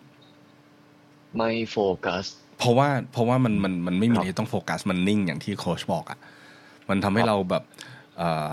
[1.36, 2.24] ไม่โฟกัส
[2.60, 6.18] เพราะว่าเพราะว่ามันมันมันไม่มีครับอะไรที่ต้องโฟกัสมันนิ่งอย่างที่โค้ชบอกอะ่ะ
[6.88, 7.64] มันทำให้ครับเราแบบ
[8.18, 8.52] เอ่อ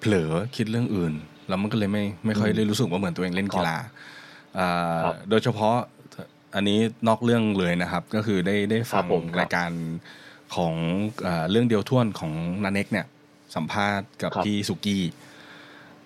[0.00, 1.12] เผลอคิดเรื่องอื่น
[1.48, 3.76] แล้วมันก็เลยไม่ไม่ค่อยได้รู้สึกว่าเหมือนตัวเองเล่นกีฬา
[4.58, 5.76] อ่าครับโดยเฉพาะ
[6.54, 9.70] อันนี้นอกเรื่องเลยนะครับ ก็คือได้ได้ฟัครังบผมครับรายการ
[10.54, 10.74] ของ
[11.22, 12.32] เอ่อเรื่องเดียวท่วนของ
[12.64, 13.06] นาเน็กเนี่ย
[13.56, 15.02] สัมภาษณ์กับครับพี่สุกี้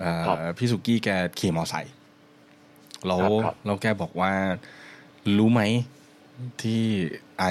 [0.00, 1.92] เอ่อครับพี่สุกี้แกขี่มอไซค์
[3.06, 4.32] แล้วครับครับแล้วแกบอกว่า
[5.38, 5.62] รู้ไหม
[6.62, 6.82] ที่
[7.38, 7.44] ไอ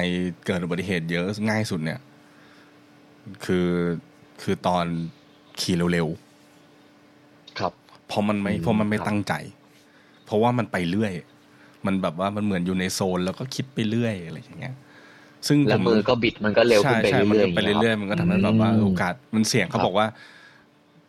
[0.44, 2.00] เกิดอุบัติเหตุเยอะง่ายสุดเนี่ย
[3.44, 3.68] คือ
[4.42, 4.84] คือตอน
[5.60, 6.08] ขี่เร็ว
[7.58, 9.34] ครับๆเพราะมันไม่อืมเพราะมันไม่ครับตั้งใจ
[10.24, 11.12] เพราะว่ามันไปเรื่อย
[11.86, 14.74] มันแบบว่ามันเหมือนอยู่ในโซน แล้วก็คิดไปเรื่อยอะไรอย่างเงี้ย
[15.48, 20.06] ซึ่งแล้วผมมือก็บิดมันก็เร็วขึ้นไปใช่เรื่ใช่อยๆมันก็ไปเรื่อยๆมันก็ทำให้แบบว่าอืมโอกาสมันเสี่ยงเขาครับบอกว่า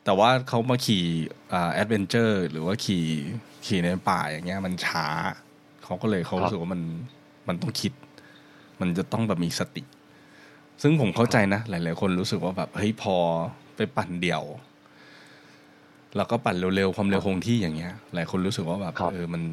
[0.06, 1.04] แต่ว่าเขามาขี่
[1.54, 3.06] อ่า adventure หรือว่าขี่
[3.66, 5.08] ขี่ในป่าอย่างเงี้ย มันช้า
[5.84, 6.82] เขาก็เลยเขารู้สึกว่ามัน
[7.48, 7.94] มันต้องคิด
[8.82, 9.84] มันจะต้องแบบมีสติ
[10.82, 13.16] ซึ่งผมเข้าใจนะ หลาย ๆ คนรู้สึกว่าแบบเฮ้ยพอ
[13.76, 14.44] ไปปั่นเดี่ยว
[16.16, 19.44] แล้วก็ปั่นเร็ว ๆ ความเร็วคงที่อย่างเงี้ย หลายคนรู้สึกว่าแบบครับเออมัน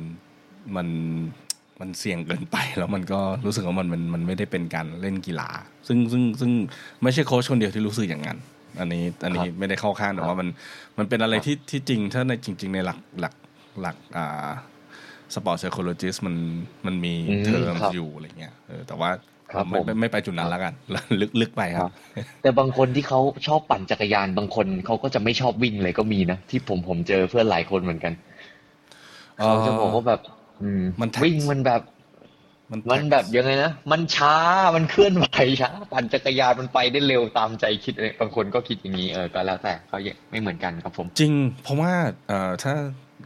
[0.76, 0.88] มัน
[1.80, 5.48] มันเสี่ยงเกินไป แล้วมันก็รู้สึกว่ามันมันมันไม่ได้เป็นการเล่นกีฬา
[5.88, 6.52] ซึ่งซึ่งซึ่ง
[7.02, 8.38] ไม่ใช่โค้ชคนเดียวที่รู้สึกอย่างนั้น
[8.80, 10.48] อันนี้อันนี้ไม่ได้เข้าข้างแต่ว่ามัน
[10.98, 13.34] มันเป็นอะไรที่ที่จริงถ้าในจริง ๆ ในหลักหลัก
[13.80, 14.48] หลักอ่า
[15.34, 16.34] sport psychology มัน
[16.86, 19.10] มันมีอืมเทอมครับอยู่อะไรเงี้ยเออแต่ว่า
[19.52, 20.72] ครับไม่ผมไม่ไม่ไปจุดนั้นแล้วกัน
[21.20, 21.92] ลึกลึกไปครับ
[22.42, 28.12] แต่บางคนที่เขาชอบปั่นจักรยานบางคนเขาก็จะไม่ชอบวิ่งเลยก็มีนะ ที่ผมผมเจอเพื่อนหลายคนเหมือนกัน
[29.36, 30.20] เขาจะบอกว่าแบบ
[30.62, 31.82] อืมมันแท็กวิ่งมันแบบ
[32.70, 34.34] มันมันแบบยังไงนะมันช้า
[34.76, 35.26] มันเคลื่อนไหว
[35.60, 39.98] ช้าปั่นจักรยานมันไปได้เร็วตามใจคิดเลยบางคนก็คิดอย่างนี้เออก็แล้วแต่เขา
[40.30, 41.92] ไม่เหมือนกันครับผม จริง เพราะว่า
[42.28, 42.74] เอ่อถ้า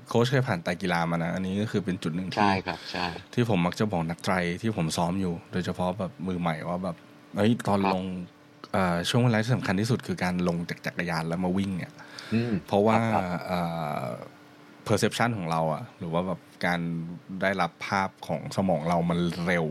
[0.08, 6.96] โค้ชเคยผ่านไตรกีฬามานะ อันนี้ก็คือเป็นจุดหนึ่งที่ใช่ครับใช่ที่ผมมักจะบอกนักไตรที่ผมซ้อมอยู่ โดยเฉพาะแบบมือใหม่ว่าแบบ
[7.36, 8.04] เอ้ยตอนครับลง
[8.72, 11.92] เอ่อช่วงเวลาที่สำคัญที่สุดคือการลงจากจักรยานแล้วมาวิ่งเนี่ย
[12.34, 13.60] อืมเพราะว่าครับเอ่
[14.02, 14.04] อ
[14.86, 16.80] perception ของเราอะหรือว่าแบบการ
[17.42, 19.66] ได้รับภาพของสมองเรามันเร็ว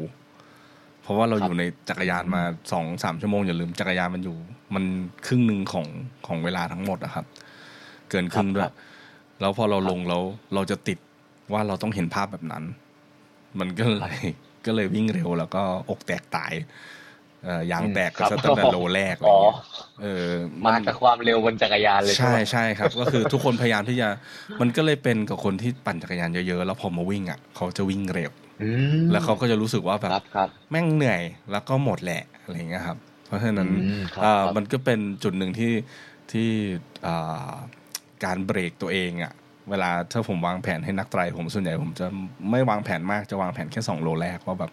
[1.02, 2.42] เพราะว่าเราครับอยู่ในจักรยานมา
[2.72, 4.38] สองสามชั่วโมงอย่าลืมจักรยานมันอยู่
[4.76, 4.84] มัน
[5.26, 5.88] ครึ่งหนึ่งของ
[6.28, 7.26] ของเวลาทั้งหมดอะครับ
[8.10, 8.72] เกินครึ่งด้วย
[9.40, 10.22] แล้วพอเราลงแล้ว
[10.54, 10.98] เราจะติด
[11.54, 12.64] ว่าเราต้องเห็นภาพแบบนั้น
[13.60, 14.18] มันก็เลย
[14.66, 16.54] ก็เลยวิ่งเร็วแล้วก็อกแตกตาย
[17.44, 19.58] เอ่อยางแตกครับก็ตั้งแต่โลแรกอะไรอ๋อเงี้ย
[20.02, 20.30] เออ
[20.66, 24.08] มากับความเร็วบนจักรยานเลย ใช่ไหมใช่ครับ ก็คือทุกคนพยายามที่จะ
[24.62, 28.70] มันก็เลยเป็นกับคนที่ปั่นจักรยานเยอะๆ แล้วพอมาวิ่งอะ เขาจะวิ่งเร็วอื
[29.08, 35.74] มแล้วเขาก็จะรู้สึกว่าแบครับบครับแม่งเหนื่อยแล้วก็หมดแหละอะไรเงี้ยครับ เพราะฉะนั้นอืมครับเอ่อครับมันก็เป็นจุดหนึ่งที่
[36.32, 36.50] ที่
[37.04, 37.16] เอ่
[37.50, 37.54] อ
[38.26, 39.34] การเบรกตัวเองอะ
[39.70, 42.06] เวลาถ้าผมวางแผนให้นักไตรผมส่วนใหญ่ ผมจะ
[42.52, 44.72] ไม่วางแผนมากจะวางแผนแค่สองโลแรกว่าแบบ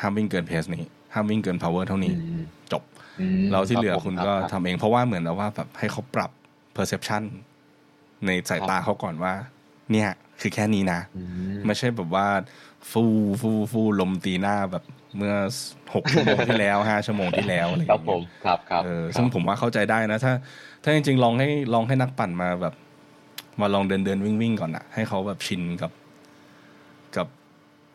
[0.00, 2.82] ห้ามวิ่งเกินเพสนี้ห้ามวิ่งเกิน power เท่านี้อืมจบ
[3.20, 6.30] อืมแล้วที่เหลือรับผมคุณก็รับทำเองเพราะว่าเหมือนกับว่าแบบให้เขาปรับ
[6.76, 7.22] perception
[8.26, 9.32] ในสายตาเขาก่อนว่า
[9.92, 10.08] เนี่ย
[10.40, 11.22] คือแค่นี้นะอื
[11.58, 12.26] มไม่ใช่แบบว่า
[12.90, 13.02] ฟู
[13.40, 14.84] ฟูฟูลมตีหน้าแบบ
[15.16, 15.34] เมื่อ
[15.94, 20.32] หกชั่วโมงที่แล้วห้าชั่วโมงที่แล้วอะไรอย่างครับเงี้ยผมครับครับเออครับซึ่งผมว่าเข้าใจได้นะ ถ้า
[20.82, 22.74] ถ้าจริงๆลองให้ลองให้นักปั่นมาแบบ
[23.60, 25.92] มาลองเดินเดินวิ่งวิ่งก่อนอะให้เขาแบบชินกับ
[27.16, 27.26] กับ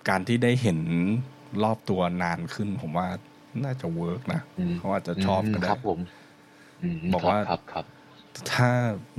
[0.09, 0.79] การที่ได้เห็น
[1.63, 3.07] รอบตัวนานขึ้น ผมว่า
[3.63, 5.99] น่าจะเวิร์กนะอืมเขาอาจจะชอบก็มได้ครับผม
[6.95, 7.85] มบอกว่าครับครับ
[8.53, 8.69] ถ้า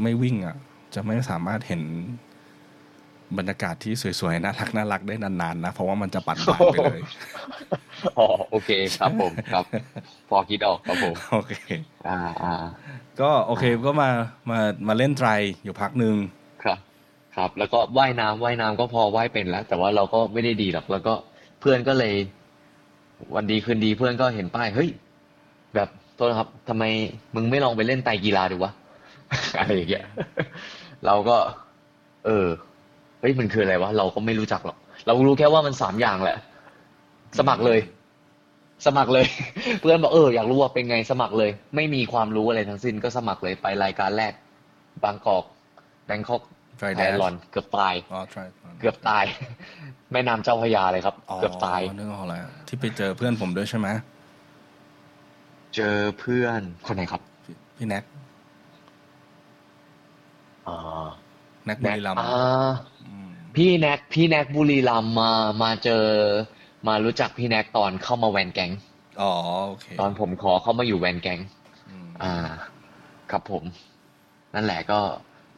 [0.02, 0.56] ไม่วิ่งอะ
[0.94, 1.82] จะไม่สามารถเห็น
[3.38, 7.00] บรรยากาศที่สวยๆ น่ารักน่ารักได้นานๆนะ เพราะว่ามันจะปั่นผ่านไปเลย
[8.18, 9.64] อ๋อโอเคครับผมครับ
[10.28, 11.54] พอคิดออกครับผม โอเค
[12.08, 12.54] อ่าอ่า
[13.20, 14.10] ก็โอเคก็มา
[14.50, 14.58] มา
[14.88, 15.28] มาเล่นไตร
[15.64, 16.14] อยู่พักหนึ่ง
[16.64, 16.78] ครับ
[17.36, 21.14] ครับ แล้วก็ว่ายน้ำว่ายน้ำก็พอว่ายเป็นแล้ว แต่ว่าเราก็ไม่ได้ดีหรอกแล้วก็
[21.60, 22.14] เพื่อนก็เลย
[23.34, 24.90] วันดีคืนดีเพื่อนก็เห็นป้ายเฮ้ย
[25.74, 26.84] แบบโทษนะครับทำไม
[27.34, 28.72] มึงไม่ลองไปเล่นไตรกีฬาดูวะ
[29.58, 30.06] อะไรอย่างเงี้ย
[31.06, 31.36] เราก็
[32.26, 32.46] เออ
[33.20, 36.36] เฮ้ยมันคืออะไรวะเราก็ไม่รู้จักหรอก เรารู้แค่ว่ามันสามอย่างแหละ
[37.38, 37.80] สมัครเลย
[38.86, 39.26] สมัครเลย
[39.80, 44.32] เพื่อนบอกเอออยากรู้ว่าเป็นไงสมัครเลย ไม่มีความรู้อะไรทั้งสิ้นก็สมัครเลยไปรายการแรก
[45.04, 45.44] บางกอก
[46.06, 46.42] แบงคอก
[46.78, 48.40] ไตรไทแดยนรอนเกือบตายอ๋อไตร
[48.80, 49.24] เกือบตาย
[50.12, 53.88] แม่น้ำเจ้าพระยาเลยครับ เกือบตายนึกออกแล้วที่ไปเจอเพื่อนผมด้วยใช่ไหม
[55.76, 58.04] เจอเพื่อนคนไหนครับ พี่พี่แน็ก
[60.68, 60.76] อ่า
[61.64, 62.40] แน็กบุแน็กรีรัมย์อ่าอื
[62.95, 62.95] ม
[63.56, 65.30] พี่แน็กพี่แน็กบุรีรัมย์มา
[65.62, 66.04] มาเจอ
[66.88, 68.72] มารู้จักพี่แน็กตอนเข้ามาแวนแก๊ง
[69.20, 69.32] อ๋อ
[69.66, 71.40] โอเคตอนผมขอเข้ามาอยู่แวนแก๊ง
[71.90, 72.34] อืมอ่า
[73.30, 73.62] ครับผม
[74.54, 75.00] นั่นแหละก็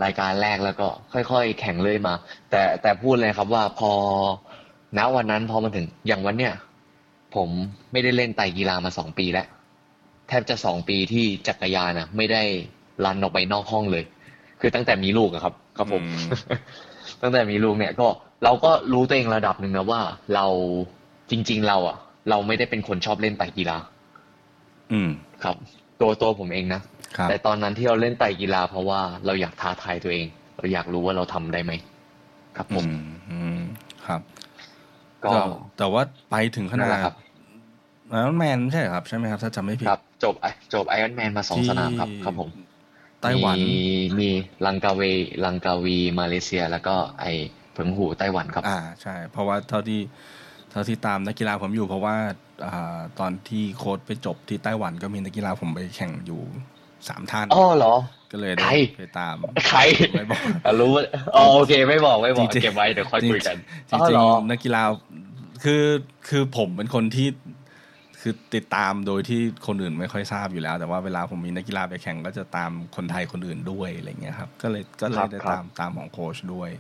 [0.05, 2.15] รายการแรกแล้วก็ ค่อยๆ แข่งเลยมา
[2.51, 3.91] แต่แต่พูดเลยครับว่าพอ
[4.99, 6.55] ณวันนั้นพอมาถึงอย่างวันเนี้ย
[7.35, 7.49] ผม
[7.93, 9.47] ไม่ได้เล่นไตรกีฬามาสองปีแล้ว
[10.29, 12.43] แทบจะสองปีที่จักรยานอะไม่ได้
[13.05, 14.05] รันออกไปนอกห้องเลย
[14.61, 16.29] คือตั้งแต่มีลูกอะครับ ครับผมอืม
[17.23, 18.09] ตั้งแต่มีลูกเนี่ยก็
[18.45, 20.01] เราก็รู้ตัวเองระดับหนึ่งนะว่า
[20.35, 20.47] เรา
[21.31, 21.97] จริง ๆ เราอะ
[22.31, 23.79] เราไม่ได้เป็นคนชอบเล่นไตรกีฬา
[24.93, 25.11] อืม
[25.43, 25.57] ครับ
[26.01, 26.81] ตัวตัวผมเองนะ
[27.17, 30.27] ครับแต่ตอนนั้นที่เราเล่นไตรกีฬาเพราะว่าเราอยากท้าทายตัวเอง
[30.59, 31.73] เราอยากรู้ว่าเราทำได้ไหม
[32.57, 33.61] ครับผอืมมอืม
[34.07, 34.21] ครับ
[35.25, 35.41] ก็แต่
[35.79, 37.15] แต่ว่าไปถึงขนานั่นดแหละครับ
[38.09, 42.49] ไอรอนแมนใช่ครับใช่ไหมครับ ถ้าจำไม่ผิดครับ จบไอจบไอรอนแมนมาสองที่สนามครับ ครับผม
[43.23, 43.83] ไต้หวันมี
[44.19, 44.29] มี
[44.67, 45.03] ลังกาเว
[45.45, 47.25] ลังกาวีมาเลเซีย แล้วก็ไอ
[47.73, 50.01] เผิงหูไต้หวันครับ อ่าใช่ เพราะว่าเท่าที่
[50.71, 52.17] เท่าที่ตามนักกีฬาผมอยู่ เพราะว่า
[52.67, 56.43] อ่าตอนที่โค้ชไปจบที่ไต้หวันก็มีนักกีฬาผมไปแข่งอยู่
[57.09, 57.95] สามท่านอ๋อเหรอ
[58.33, 59.37] ก็เลยใคได้รไปตาม
[59.69, 59.81] ใคร
[60.13, 61.03] ไม่บอกอะรู้ว่า
[61.35, 63.57] อ๋อโอเค ไม่บอกไม่บอกจริงๆเก็บไว้เดี๋ยวค่อยคุยกัน
[63.89, 64.83] จริงอ๋อจริเหงรอๆนักกีฬา
[65.65, 65.85] คือ
[66.29, 67.29] คือผมเป็นคนที่
[68.21, 76.71] คือติดตามโดยที่คนอื่นไม่ค่อยทราบอยู่แล้ว แต่ว่าเวลาผมมีนักกีฬาไปแข่งก็จะตามคนไทยคนอื่นด้วยอะไรเงี้ยครับ ก็เลยก็เลยได้ตามตามของโค้ชด้วย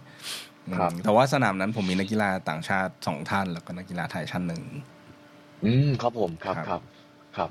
[0.66, 4.62] อืมครับแต่ว่าสนามนั้นผมมีนักกีฬาต่างชาติสองท่าน แล้วก็นักกีฬาไทยท่านหนึ่ง
[5.64, 6.80] อืมครับผมครับครับครับ
[7.36, 7.50] ครับ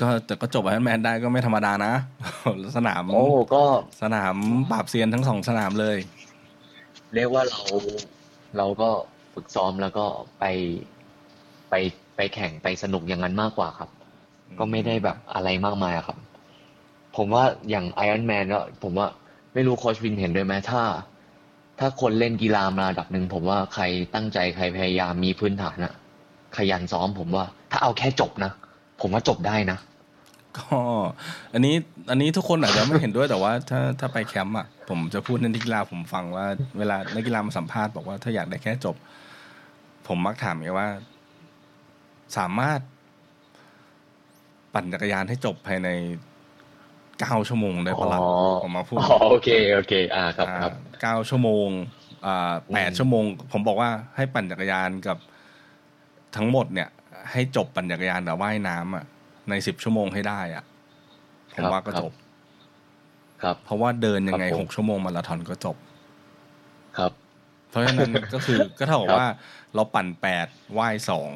[0.00, 1.94] ก็แต่ก็จบไอรอนแมนได้ก็ไม่ธรรมดานะ
[2.76, 3.64] สนามโอ้ก็
[4.02, 4.34] สนาม
[4.70, 5.98] ปราบเซียนทั้งสองสนามเลย
[7.14, 7.62] เรียกว่าเรา
[8.56, 8.88] เราก็
[9.34, 10.04] ฝึกซ้อมแล้วก็
[10.40, 10.44] ไป
[11.70, 11.74] ไป
[12.16, 13.90] ไปแข่งไปสนุกอย่างนั้นมากกว่าครับ
[14.58, 16.18] ก็ไม่ได้แบบอะไรมากมายอะครับ
[17.16, 19.06] ผมว่าอย่างไอรอนแมนก็ผมว่า
[19.54, 20.82] ไม่รู้โค้ชวินเห็นด้วยไหมถ้า
[21.78, 25.92] ถ้าคนเล่นกีฬามาระดับหนึ่งผมว่าใครตั้งใจใครพยายามมีพื้นฐานอะ
[26.56, 28.52] ขยันซ้อมผมว่า ถ้าเอาแค่จบนะ
[29.00, 29.78] ผมว่าจบได้นะ
[30.58, 30.78] ก็
[31.54, 31.74] อันนี้
[32.10, 36.46] อันนี้ทุกคนอาจจะไม่เห็นด้วยแต่ว่าถ้าถ้าไปแคมป์อะผมจะพูดในนักกีฬาผมฟังว่า
[36.78, 38.96] เวลานักกีฬามาสัมภาษณ์บอกว่าถ้าอยากได้แค่จบ
[40.08, 40.88] ผมมักถามไงว่า
[42.36, 42.80] สามารถ
[44.74, 45.88] ปั่นจักรยานให้จบภายใน
[47.20, 48.30] เก้าชั่วโมงได้ปะล่ะอ๋อ
[48.62, 51.68] ผมมาพูดอ๋อโอเคโอเค อ่าครับครับเก้าชั่วโมง
[52.26, 55.18] อ่าแปดอืมชั่วโมง ผมบอกว่าให้ปั่นจักรยานกับ
[56.36, 56.88] ทั้งหมดเนี่ย
[57.32, 59.04] ให้จบปั่นจักรยานกับว่ายน้ำอะ
[59.50, 60.64] ในสิบชั่วโมงให้ได้อะ
[61.54, 62.12] ผมว่าก็จบ
[63.42, 65.76] ครับ เพราะว่าเดินยังไงครับผมหกชั่วโมงมาราธอนก็จบ
[66.98, 67.12] ครับ
[67.68, 69.28] เพราะฉะนั้นก็คือก็เท่ากับครับว่า
[69.74, 70.46] เราปั่นแปด
[70.78, 71.30] ว่ายสอง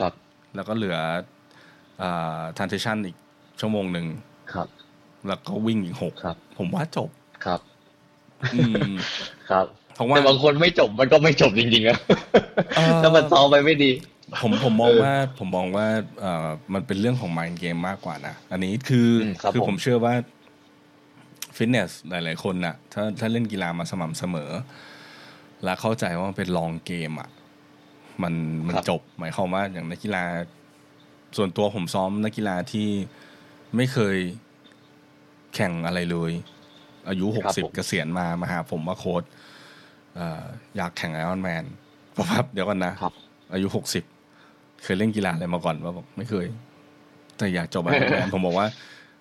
[0.00, 0.12] ครับ
[0.54, 0.96] แล้วก็เหลือ
[2.02, 3.16] อ่า transition อีก
[3.60, 4.06] ชั่วโมงหนึ่ง
[4.52, 4.68] ครับ
[5.28, 7.10] แล้วก็วิ่งอีกหกครับผมว่าจบ
[7.44, 7.60] ครับ
[8.54, 8.92] อืม
[9.50, 11.98] ครับเพราะว่าแต่บางคนไม่จบมันก็ไม่จบจริงๆอะ
[12.76, 13.90] เอ่อถ้ามันซ้อมไปไม่ดี
[14.42, 15.86] ผมผมมองเออว่าผมมองว่า
[16.20, 20.14] เอ่อมันเป็นเรื่องของ mind game มากกว่านะอันนี้คืออมครับคือผมผมเชื่อว่า
[21.56, 24.50] ฟิตเนสหลายๆคนน่ะถ้าถ้าเล่นกีฬามาสม่ำเสมอ
[25.64, 27.28] และเข้าใจว่ามันเป็นลองเกมอะ
[28.22, 28.34] มัน
[28.68, 30.24] มันจบ หมายความว่าอย่างนักกีฬา
[31.36, 32.88] ส่วนตัวผมซ้อมนักกีฬาที่
[33.76, 34.16] ไม่เคย
[35.54, 36.32] แข่งอะไรเลย
[37.08, 39.22] อายุหกครับสิบผมเกษียณมามาหาผมว่าโค้ด
[40.14, 40.44] เอ่อ
[40.76, 41.64] อยากแข่งไอออนแมน
[42.16, 43.12] ผมว่าเดี๋ยวก่อนนะครับ
[43.52, 44.04] อายุหกสิบ
[44.82, 46.46] เคยเล่นกีฬาอะไรมาก่อนว่าบอกไม่เคย
[47.38, 48.66] แต่อยากจบไอรอนแมนผมบอกว่า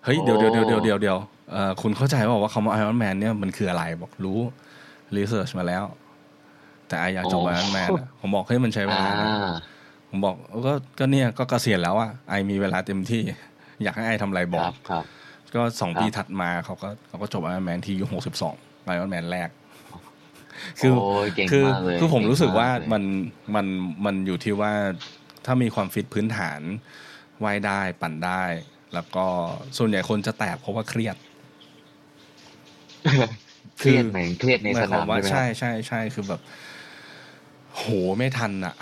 [0.03, 1.17] เฮ้ยเดี๋ยวเดี๋ยวเดี๋ยวเดี๋ยวเดี๋ยวเดี๋ยว
[1.51, 4.39] เอ่อคุณเข้าใจว่าว่าคำว่าไอรอนแมนเนี่ยมันคืออะไรบอกรู้
[5.15, 5.83] research มาแล้ว
[6.87, 9.29] แต่ I อยากจบอ๋ออรอนแมนผมบอกเฮ้ยมันใช้เวอ่านะ
[10.09, 10.35] ผมบอก
[10.67, 13.21] ก็ก็เนี่ยก็เกษียณแล้วอะ I มีเวลาเต็มที่
[13.83, 15.05] อยากให้ I ทำอะไรบอกรับครับ
[15.55, 19.49] ก็สองครับปีถัดมาเขาก็เขาก็จบไอรอนแมนที่อายุหกสิบสองไอรอนแมนแรก
[20.79, 23.03] คือโอ้ยเก่งคือมากเลยคือผมรู้สึกว่าเงเลยมัน
[23.55, 23.65] มัน
[24.05, 24.71] มันอยู่ที่ว่า
[25.45, 26.61] ถ้ามีความฟิตพื้นฐาน
[27.43, 28.43] ว่ายได้ปั่นได้
[28.93, 29.25] แล้วก็
[29.77, 31.15] ส่วนใหญ่คนจะแตกเพราะว่าเครียด
[33.85, 36.41] เครียดไหมเครียดในหสมายคามนาวมว่าใช่ไหมคใช่รับใช่ใช่คือแบบ
[37.75, 37.83] โห
[38.17, 38.75] ไม่ทันอะ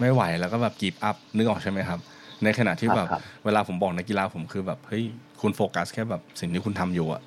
[0.00, 2.00] ไม่ไหวแล้วก็แบบกีบอัพนึกออกใช่ไหมครับ
[2.44, 5.04] ในขณะที่ครับแบบครับเวลาผมบอกนักกีฬาผมคือแบบเฮ้ย
[5.40, 7.22] คุณโฟกัสแค่แบบสิ่งที่คุณทำอยู่อะ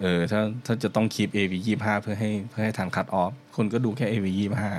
[0.00, 4.70] เออถ้าถ้าจะต้องคีบ AV ยี่ห้าเพื่อให้เพื่อให้ทัน cut off คุณก็ดูแค่ AV ยี่ห้า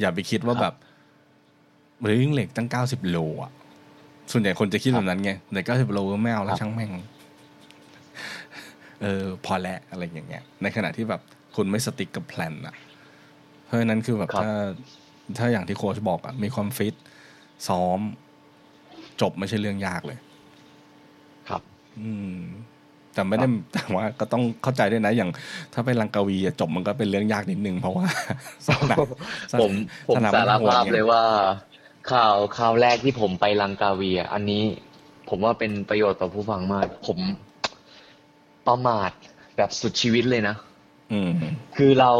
[0.00, 0.74] อย่าไปคิดว่าแบบ
[2.00, 3.52] เฮ้ยเหลือตั้งเก้าสิบโลอะ
[4.32, 6.92] ส่วนใหญ่คนจะคิดแบบนั้นไงเหลือเก้าสิบโลก็ไม่เอาแล้วช่างแม่ง
[9.02, 11.20] เออพอแล้วอะไรอย่างเงี้ย ในขณะที่แบบ
[11.56, 12.74] คุณไม่ stick กับ plan อะ
[13.64, 14.52] เพราะฉะนั้นคือแบบครับถ้า
[15.38, 16.94] ถ้าอย่างที่โค้ชบอกอะมีความฟิต
[17.68, 18.00] ซ้อม
[19.20, 20.18] จบไม่ใช่เรื่องยากเลย
[21.48, 21.62] ครับ
[22.00, 22.38] อืม
[23.14, 25.30] แต่ไม่ได้แต่ว่าก็ต้องเข้าใจด้วยนะ อย่าง
[25.74, 28.06] ถ้าไปลังกาวีอะจบมันก็เป็นเรื่องยากนิดนึงเพราะว่า
[28.66, 28.98] สนาม
[29.60, 29.72] ผม
[30.08, 31.22] ผมสนามสารมันโหดภาพไงเลยว่า
[32.10, 34.62] ข่าวข่าวแรกที่ผมไปลังกาเวียอันนี้
[35.28, 37.18] ผมว่าเป็นประโยชน์ต่อผู้ฟังมาก ผม
[38.68, 39.10] ประมาท
[39.56, 40.56] แบบสุดชีวิตเลยนะ
[41.12, 41.32] อืม
[41.76, 42.12] คือเรา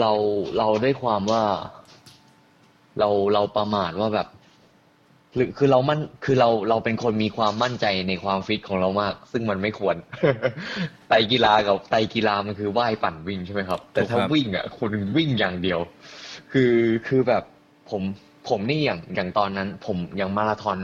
[0.00, 0.12] เรา
[0.58, 1.42] เราได้ความว่า
[2.98, 4.28] เราเราประมาทว่าแบบ
[5.34, 9.96] หรือคือเรามั่นคือเราเราเป็นคนมีความมั่นใจในความฟิตของเรามาก ซึ่งมันไม่ควร
[11.08, 15.80] ไตรกีฬากับไตรกีฬามันคือว่ายปั่นวิ่งใช่ไหมครับ แต่ถ้าถูกครับวิ่งอะคุณวิ่งอย่างเดียว
[16.52, 16.74] คือ
[17.06, 17.42] คือแบบ
[17.90, 18.02] ผม
[18.48, 20.78] ผมนี่อย่างอย่างตอนนั้น ผมอย่างมาราธอน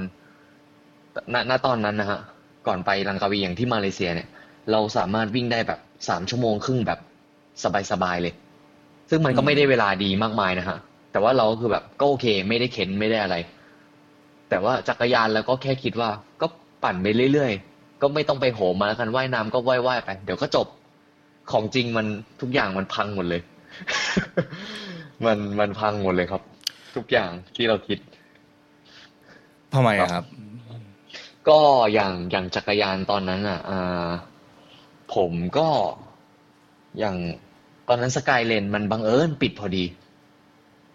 [1.34, 2.20] ณณตอนนั้นนะฮะ
[2.66, 4.28] ก่อนไปลังกาวีอย่างที่มาเลเซียเนี่ย
[4.72, 6.98] เราสามารถวิ่งได้แบบสามชั่วโมงครึ่งแบบ
[7.92, 8.34] สบายๆเลย
[9.10, 10.78] ซึ่งมันก็ไม่ได้เวลาดีมากมายนะฮะ
[11.12, 13.36] แต่ว่าเราก็คือแบบก็โอเค ไม่ได้เข็นไม่ได้อะไร
[14.48, 16.46] แต่ว่าจักรยานแล้วก็แค่คิดว่า ก็
[16.82, 20.66] ปั่นไปเรื่อยๆ ก็ไม่ต้องไปโหมมาแล้วกันว่ายน้ำก็ว่ายว่ายๆไป เดี๋ยวก็จบ
[21.52, 22.06] ของจริงมัน
[22.40, 23.42] ทุกอย่างมันพังหมดเลย
[25.24, 26.42] มันมันพังหมดเลยครับ
[26.96, 27.98] ทุกอย่างที่เราคิด
[29.74, 30.24] ทำไมอะครับ
[31.48, 31.58] ก็
[31.92, 34.08] อย่างอย่างจักรยานตอนนั้นอะอ่า
[35.14, 35.68] ผมก็
[36.98, 37.16] อย่าง
[37.88, 39.84] ตอนนั้นสกายเลนมันบังเอิญปิดพอดี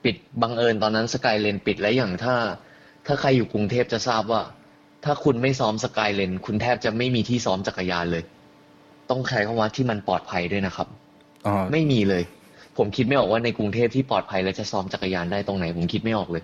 [0.03, 2.35] ปิดบังเอิญตอนนั้นสกายเลนปิดแล้วอย่างถ้า
[3.05, 4.41] ถ้าใครอยู่กรุงเทพจะทราบว่า
[5.05, 8.23] ถ้าคุณไม่ซ้อมสกายเลนคุณแทบจะไม่มีที่ซ้อมจักรยานเลย
[9.09, 10.87] ต้องใช้คำว่าที่มันปลอดภัยด้วยนะครับ
[11.47, 12.23] อ๋อไม่มีเลย
[12.77, 16.43] ผมคิดไม่ออกว่าในกรุงเทพที่ปลอดภัยแล้วจะซ้อมจักรยานได้ตรงไหน ผมคิดไม่ออกเลย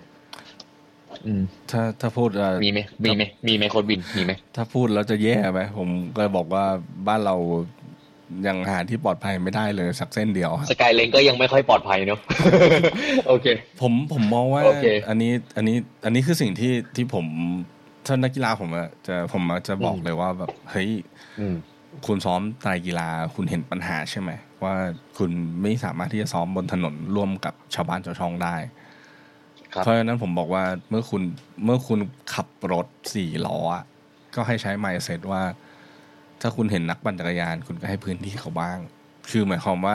[1.26, 6.64] อืมถ้าถ้าพูดเอ่อมีไหมมีไหมมีไหมโค้ดวินมีไหมถ้าพูดแล้วจะแย่ไหมผมก็บอกว่า
[7.08, 7.36] บ้านเรา
[8.46, 12.20] ยังหาที่ปลอดภัยไม่ได้เลยสักเส้นเดียวครับสกายเลนก็ยังไม่ค่อยปลอดภัยเนอะ
[13.28, 13.46] โอเค
[13.80, 17.26] ผมผมมองว่าโอเคอันนี้อันนี้อันนี้คือสิ่งที่ที่ผม
[18.06, 20.90] ถ้านักกีฬาผมอะจะผมจะบอกเลยว่าแบบเฮ้ย
[21.40, 21.56] อืม
[22.06, 24.30] คุณซ้อมไตรกีฬาคุณเห็นปัญหาใช่ไหม
[24.64, 24.74] ว่า
[25.18, 25.30] คุณ
[25.62, 28.81] ไม่สามารถที่จะซ้อมบนถนนร่วมกับชาวบ้านชาวช่องได้ครับ
[29.80, 31.22] เพราะฉะนั้นผมบอกว่าเมื่อคุณ
[31.64, 32.00] เมื่อคุณ
[32.34, 33.84] ขับรถสี่ล้ออะ
[34.34, 35.42] ก็ให้ใช้ mindset ว่า
[36.40, 38.78] ถ้าคุณเห็นนักปั่นจักรยาน คุณก็ให้พื้นที่เขาบ้าง
[39.30, 39.94] คือหมายความว่า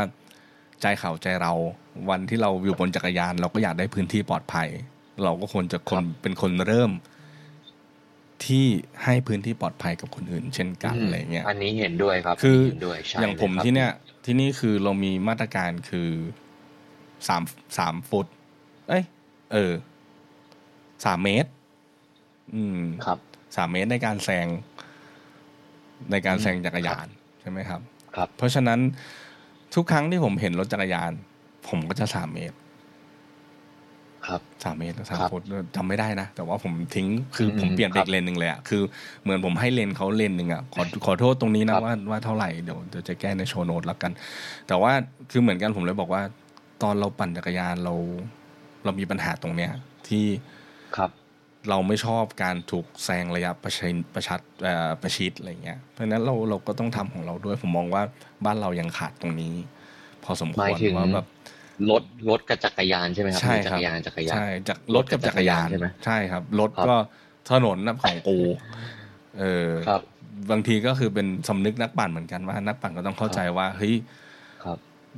[0.81, 1.53] ใจเขาใจเรา
[2.09, 4.67] วันที่เราอยู่บนจักรยาน เราก็อยากได้พื้นที่ปลอดภัย
[5.23, 6.91] เราก็ควรจะคนเป็นคนเริ่ม
[8.45, 8.65] ที่
[9.03, 13.91] ให้พื้นที่ปลอดภัยกับคนอื่น เช่นกันอะไรเงี้ยอันนี้เห็นด้วยครับ คือนนี้เห็นด้วยใช่อย่างผมลครับที่เนี้ย
[14.25, 16.09] ที่นี่คือเรามีมาตรการคือ
[17.27, 17.43] สาม
[17.77, 18.36] สามฟุตเอ้ย
[19.53, 19.73] เออ
[21.05, 21.49] สามเมตร
[22.55, 23.19] อืมครับ
[23.55, 24.47] สามเมตรในการแซง
[26.11, 27.07] ในการแซงจักรยาน
[27.41, 27.81] ใช่ไหมครับ
[28.15, 28.79] ครับ เพราะฉะนั้น
[29.75, 31.11] ทุกครั้งที่ผมเห็นรถจักรยาน
[31.67, 32.57] ผมก็จะสามเมตร
[34.27, 35.43] ครับสามเมตรสามครับฟุต
[35.75, 38.81] จำไม่ได้นะแต่ว่าผมทิ้งคืออมผมเปลี่ยนคไปรับอีกเลนหนึ่งเลยอะคือ
[39.23, 44.11] เหมือนผมให้เลนเขาเลนหนึ่งอะขอขอโทษตรงนี้นะครับว่าว่าเท่าไหร่เดี๋ยวเดี๋ยวจะแก้ในโชว์โน้ตแล้วกัน
[44.67, 44.91] แต่ว่า
[45.31, 46.21] คือเหมือนกันผมเลยบอกว่า
[46.83, 47.95] ตอนเราปั่นจักรยานเรา
[48.87, 49.71] เรามีปัญหาตรงเนี้ย
[50.07, 50.25] ที่
[50.97, 51.11] ครับ
[51.69, 58.03] เราไม่ชอบการถูกแซงระยะประชันประชัดเอ่อประชิดอะไรเงี้ย เพราะฉะนั้นเราเราก็ต้องทำของเราด้วย ผมมองว่า
[58.45, 59.53] บ้านเรายังขาดตรงนี้
[60.23, 61.27] พอสมคหวมายรถึงว่าแบบ
[61.91, 66.95] รถรถกับจักรยานใช่ไหมครับใช่มีคจัรับกรยานจักรยานใช่จากรถกับจักรยานใช่ไหมใช่ครับรถครับก็
[67.51, 68.39] ถนนนะของกู
[69.39, 70.01] เออครับ
[70.51, 74.01] บางทีก็คือเป็นสำนึกนักปั่นเหมือนกันว่า นักปั่นก็ต้องเข้าใจว่าเฮ้ยครับ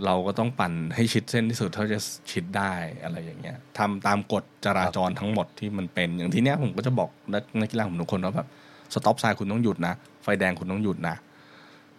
[0.05, 1.99] เราก็ต้องปั่นให้ชิดเส้นที่สุดเท่าจะ
[2.31, 8.47] ชิดได้อะไรอย่างเงี้ยทำตามกฎจราจรทั้งหมดที่มันเป็นอย่างที่เนี้ยผมก็จะบอกนักนักกีฬาผมทุกคนว่าแบบ
[8.93, 11.15] สต็อปไซน์คุณต้องหยุดนะ ไฟแดงคุณต้องหยุดนะ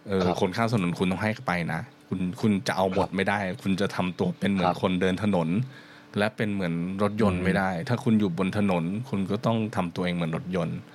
[0.07, 5.47] เออครับคนข้ามถนนคุณต้องให้ไปนะ คุณคุณจะเอาหมดไม่ได้ คุณจะทำตัวเป็นเหมือคนรับคนเดินถนน
[6.17, 10.90] และเป็นเหมือนรถยนต์อืมไม่ได้ ถ้าคุณอยู่บนถนน คุณก็ต้องทำตัวเองเหมือนรถยนต์ครับ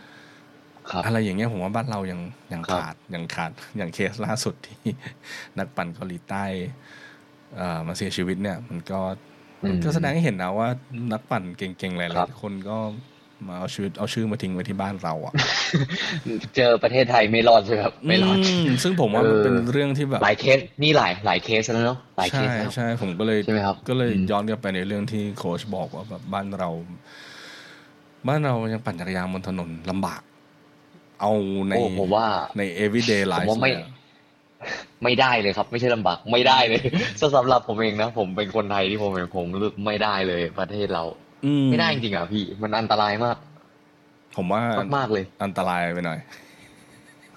[1.07, 2.20] อะไรอย่างเงี้ยผมว่าบ้านเรายัง
[2.53, 4.81] ยังครับขาดยังขาดอย่างเคสล่าสุดที่
[5.59, 6.44] นักปั่นเกาหลีใต้
[7.57, 9.01] เอ่อมาเสียชีวิตเนี่ย มันก็
[9.62, 10.68] มันก็แสดงให้เห็นนะว่า
[11.12, 12.79] นักปั่นเก่งๆหลาครัยบๆคนก็
[13.46, 15.35] มาเอาชีวิตเอาชื่อมาทิ้งไว้ที่บ้านเราอะ
[16.57, 26.70] เจอประเทศไทยไม่รอดใช่ไหมครับไม่รอดมซึ่งผมว่ามันเออเป็นเรื่องที่แบบหลายเคสนี่หลายหลายเคสแล้วเนาะหลายเคใช่สแล้วใช่ผมก็เลยใช่ไหมครับก็เลยอืมย้อนกลับไปในเรื่องที่โค้ชบอกว่าแบบบ้านเรา
[28.29, 30.22] บ้านเรายังปั่นจักรยานบนถนนลำบาก
[31.20, 31.33] เอา
[31.68, 32.26] ในโอ้ผมว่า
[32.59, 33.90] ใน everyday ผม life ว่าไม่เนี่ย
[35.02, 36.81] ไม่ได้เลยครับ ไม่ใช่ลำบากไม่ได้เลย
[37.20, 41.05] สำหรับผมเองนะผมเป็นคนไทยที่ผมเองผมรู้สึกไม่ได้เลย ประเทศเรา
[41.44, 43.37] อืไม่ได้จริงๆอะพี่ มันอันตรายมาก
[44.37, 44.62] ผมว่า
[44.96, 46.18] มากๆเลย อันตรายไปหน่อย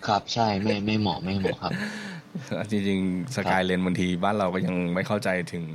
[0.07, 1.73] ครับใช่ไม่ไม่เหมาะไม่เหมาะครับ
[2.71, 5.65] จริงๆสกายเลนบางทีบ้านเราก็ยังไม่เข้าใจถึง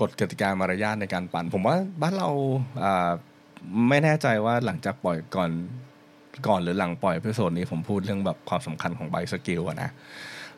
[0.00, 2.28] กฎกติกามารยาทในการปั่น ผมว่าบ้านเรา
[2.82, 3.10] อ่า
[3.88, 5.50] ไม่แน่ใจว่าหลังจากปล่อยก่อน
[6.48, 9.90] ก่อนหรือหลังปล่อย episode นี้ผมพูดเรื่องแบบความสำคัญของ bike skill อะนะ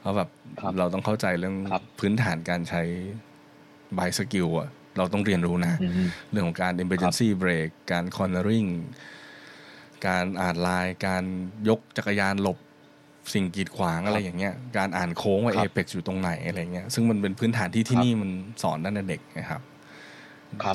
[0.00, 0.28] เพราะแบบ
[0.60, 2.82] ครับเราต้องเข้าใจเรื่องครับพื้นฐานการใช้
[3.94, 5.92] bike skill อะเราต้องเรียนรู้นะอืม
[6.30, 8.70] เรื่องของการ emergency brake การ cornering
[10.06, 11.24] การอ่านลาย การ
[11.68, 12.58] ยกจักรยานหลบ
[13.34, 18.30] สิ่งกีดขวางอะไรอย่างเงี้ย การอ่านโค้งว่าครับ apex อยู่ตรงไหนอะไรเงี้ย ซึ่งมันเป็นพื้นฐานที่ที่ครับนี่มัน
[18.62, 19.73] สอนตั้งแต่เด็กนะครับครับ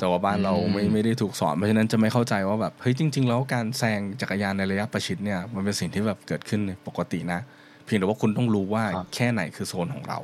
[0.00, 7.40] แต่ว่าบ้านเราอืมไม่ไม่ได้ถูกสอนเพราะฉะนั้นจะไม่เข้าใจว่าแบบเฮ้ยจริง ๆ แล้วการแซงจักรยานในระยะประชิดเนี่ยมันเป็นสิ่งที่แบบเกิดขึ้นปกตินะ
[7.84, 10.20] เพียงแต่ว่าคุณต้องรู้ว่าครับแค่ไหนคือโซนของเรา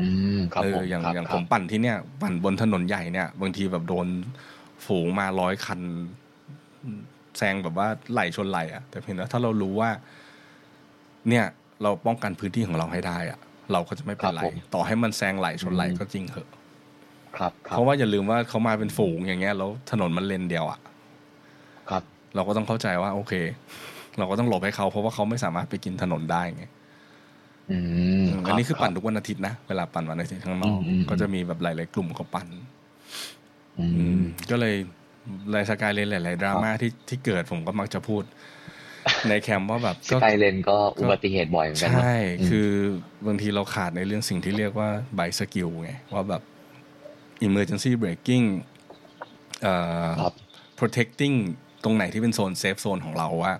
[0.00, 4.06] อืมครับเอผอมอย่างครับอย่างคผรับมปั่นที่เนี่ยปั่นบนถนนใหญ่เนี่ย บางทีแบบโดน
[4.86, 5.80] ฝูงมาร้อยคัน
[7.38, 9.90] แซงแบบว่าไหลชนไหลอะ่ะ แต่เพียงแต่ถ้าเรารู้ว่า
[11.28, 11.44] เนี่ย
[11.82, 13.38] เราป้องกันพื้นที่ของเราให้ได้อะ่ะ
[13.72, 16.48] เราก็จะไม่เป็นไรครับผมต่อให้มันแซงไหลชนไหลอืมก็จริงเหอะ
[17.36, 20.78] ครับครัเพบราะว่าอย่าลืมว่าเขามาเป็นฝูงอย่างเงี้ยแล้วถนนมันเลนเดียวอะ่ะ
[21.90, 22.02] ครับ
[22.34, 23.32] เราก็ต้องเข้าใจว่า โอเค
[24.18, 26.64] เราก็ต้องหลบให้เขาเพราะว่าเขาไม่สามารถไปกินถนนได้ไง
[27.70, 27.78] อื
[28.22, 32.48] มอันนี้คือปั่นทุกวันอาทิตย์นะเวลาปั่นวันอาทิตย์ข้างนอกอืมอืมก็จะมีแบบหลาย ๆ กลุ่มเขาปั่น
[33.78, 34.74] อือืมมก็เลย
[35.54, 38.22] รายสกายเลนหลาย ๆ ดราม่าที่ที่เกิดผมก็มักจะพูด
[39.28, 42.68] ในแคมป์ว่าแบบ Sky Lane ก็อุบัติเหตุบ่อยเหมือนกันเนอะใช่อืมคือ
[43.26, 46.42] บางทีเราขาดในเรื่องสิ่งที่เรียกว่า bike skill ไงว่าแบบ
[47.46, 48.46] emergency braking
[49.62, 49.74] เอ่
[50.06, 50.34] อครับ
[50.78, 51.36] protecting
[51.84, 53.52] ตรงไหนที่เป็นโซน safe zone ของเราว่า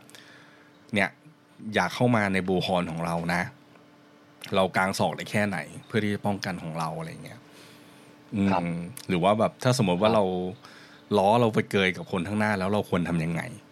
[0.94, 1.10] เนี่ย
[1.74, 3.42] อย่าเข้ามาใน bullhorn ของเรานะ
[4.54, 7.40] เรากางศอกได้แค่ไหน เพื่อที่จะป้องกันของเราอะไรเงี้ย
[8.34, 8.62] อืมครับ
[9.08, 10.24] หรือว่าแบบถ้าสมมติว่าครับเรา
[11.18, 13.71] ล้อเราไปเกยกับคนข้างหน้าแล้วเราควรทำยังไงอืมอืมค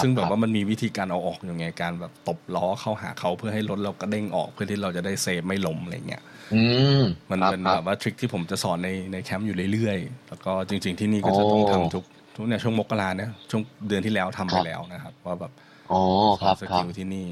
[0.00, 6.22] ซึ่งแบบครัว่ามันมีวิธีการเอาออกอยู่ไงการแบบตบล้อเข้าหาเขาเพื่อให้รถเรากระเด้งออกเพื่อที่เราจะได้เซฟไม่ล้มอะไรเงี้ย
[6.54, 6.62] อื
[7.00, 12.04] มมันครับเป็นครัแบบว่าทริคที่ผมจะสอนในในแคมป์อยู่เรื่อยๆ แล้วก็จริง ๆที่นี่ก็จะต้องโอ้ทำทุก
[12.36, 15.52] ทุกเนี่ยช่วงมกราเนี่ยช่วงเดือนที่แล้วทำไปครับแล้วนะครับ ว่าแบบ
[15.92, 16.00] อ๋อ
[16.38, 17.28] สคอรันบสครักิบลที่นี่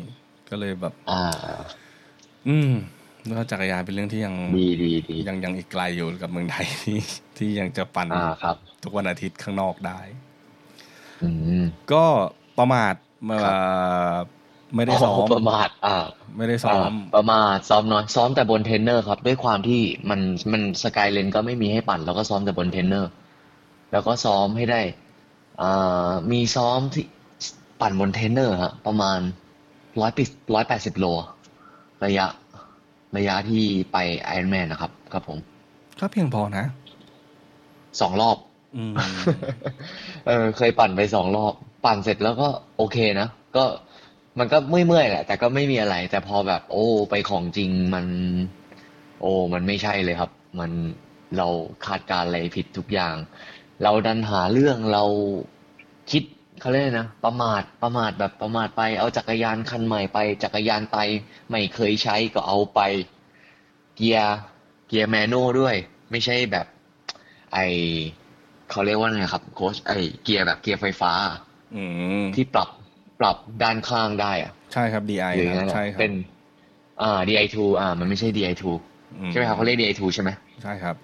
[0.51, 1.23] ก็เลยแบบ อ่า
[2.49, 2.73] อืม
[3.27, 6.99] แล้วจักรยานเป็นเรื่องที่ยังดีดีดียังยังอีกไกลอยู่กับเมืองไทยที่
[7.39, 10.32] ที่ยังจะปั่นอ่าครับทุกวันอาทิตย์ข้างนอกได้อืม
[11.93, 12.05] ก็
[12.59, 12.95] ประมาท
[13.25, 13.53] เมื่อครั
[14.23, 14.27] บ
[14.75, 15.97] ไม่ได้ซ้อมประมาทอ่า
[16.37, 20.21] ไม่ได้ซ้อมาประมาทซ้อมน้อยซ้อมแต่บนเทรนเนอร์ครับ ด้วยความที่มัน
[20.53, 23.11] มัน Sky Lane ก็ไม่มีให้ปั่น แล้วก็ซ้อมแต่บนเทรนเนอร์
[23.93, 24.81] แล้วก็ซ้อมให้ได้
[25.61, 27.05] อ่ามีซ้อมที่
[27.81, 29.19] ปั่นบนเทรนเนอร์ฮะประมาณ
[30.01, 31.07] ร้อยปิร้อยแปดสิบโล
[32.05, 32.27] ระยะ
[33.17, 35.39] ระยะที่ไปไอรอนแมนนะครับ ครับผม
[36.01, 36.65] ก็เพียงพอนะ
[38.01, 38.52] สองรอบอืม
[40.27, 41.55] เออเคยปั่นไปสองรอบ
[41.85, 43.65] ปั่นเสร็จแล้วก็โอเคนะก็
[44.39, 48.07] มันก็เมื่อยๆแหละ แต่ก็ไม่มีอะไร แต่พอแบบ โอ้ ไปของจริงมัน
[49.21, 50.71] โอ้ มันไม่ใช่เลยครับ มัน
[51.39, 51.49] เรา
[51.87, 53.15] คาดการณ์อะไรผิดทุกอย่าง
[53.83, 55.05] เราดันหาเรื่องเรา
[56.11, 56.23] คิด
[56.61, 60.99] เขาเรียกนะประมาทประมาทแบบประมาทไปเอาจักรยานคันใหม่ไป จักรยานไป
[61.51, 62.81] ไม่เคยใช้ก็เอาไป
[63.97, 64.37] เกียร์
[64.89, 65.77] เกียร์แมนนวลด้วย
[66.11, 66.67] ไม่ใช่แบบ
[67.53, 67.59] ไอ
[68.73, 69.93] เขาเรียกว่าไงครับโค้ชไอ
[70.23, 71.13] เกียร์แบบเกียร์ไฟฟ้า
[71.75, 71.83] อื
[72.23, 72.69] มที่ปรับ
[73.21, 76.13] ปรับด้านข้างได้อะใช่ครับ DI หรือคนั่รับนแหละใช่ครับเป็น
[77.03, 78.65] อ่า DI2 อ่า มันไม่ใช่ DI2
[79.19, 80.31] อืใช่ไหมครับเขาเรียก DI2 ใช่ไหม
[80.63, 80.97] ใช่ครับ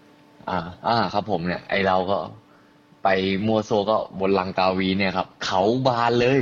[0.50, 2.18] อ่า อ่าครับผมเนี่ย ไอเราก็
[3.04, 3.08] ไป
[3.46, 6.40] มัวโซก็บนลังกาวีเนี่ยครับ เขาบานเลย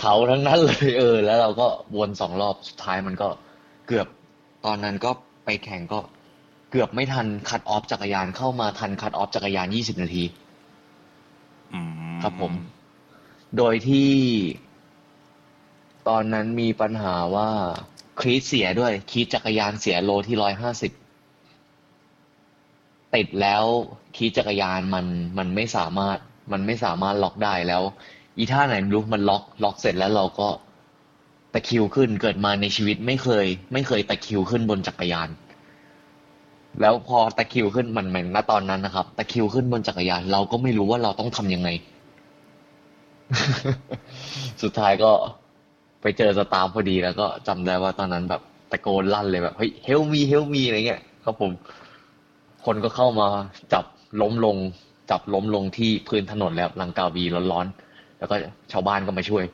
[0.00, 1.66] เขาทั้งนั้นเลยเออ แล้วเราก็
[1.96, 3.28] วนสองรอบสุดท้ายมันก็
[3.86, 4.06] เกือบ
[4.64, 5.10] ตอนนั้นก็
[5.44, 5.98] ไปแข่งก็
[6.70, 10.24] เกือบไม่ทันคัดออฟจักรยานเข้ามาทันคัดออฟจักรยานยี่สิบนาที
[11.72, 11.80] อื
[12.14, 12.52] มครับผม
[13.56, 14.10] โดยที่
[16.08, 17.50] ตอนนั้นมีปัญหาว่า
[18.20, 20.92] คลีตเสียด้วยคลีตจักรยานเสียโลที่ร้อยห้าสิบ
[23.14, 23.64] ติดแล้ว
[24.16, 25.06] คลีตจักรยานมัน
[25.38, 26.18] มันไม่สามารถ
[26.52, 27.82] มันไม่สามารถล็อกได้แล้ว
[28.36, 30.48] อีท่าไหนไม่รู้มันล็อกล็อกเสร็จแล้วเราก็
[31.52, 35.28] ตะคริวขึ้นเกิดมาในชีวิตไม่เคย ไม่เคยตะคริวขึ้นบนจักรยาน
[36.80, 41.68] แล้วพอตะคิวขึ้นมันเหมือนณตอนนั้นนะครับ ตะคิวขึ้นบนจักรยาน เราก็ไม่รู้ว่าเราต้องทำยังไง
[44.62, 45.10] สุดท้ายก็
[46.02, 51.50] ไปเจอ staff พอดีแล้วก็จำได้ว่าตอนนั้นแบบตะโกนลั่นเลยแบบเฮ้ย help me help me อะไรเงี้ยครับผม
[52.64, 53.26] คนก็เข้ามา
[53.72, 53.84] จับ
[54.20, 54.56] ล้มลง
[55.10, 58.34] จับล้มลงที่พื้นถนนแล้วลังกาวีร้อนๆแล้วก็
[58.72, 59.44] ชาวบ้านก็มาช่วย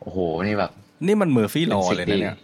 [0.00, 0.70] โอ้โหนี่แบบ
[1.06, 2.36] นี่มัน Murphy's law เป็นสิ่งเลยนะเนี่ย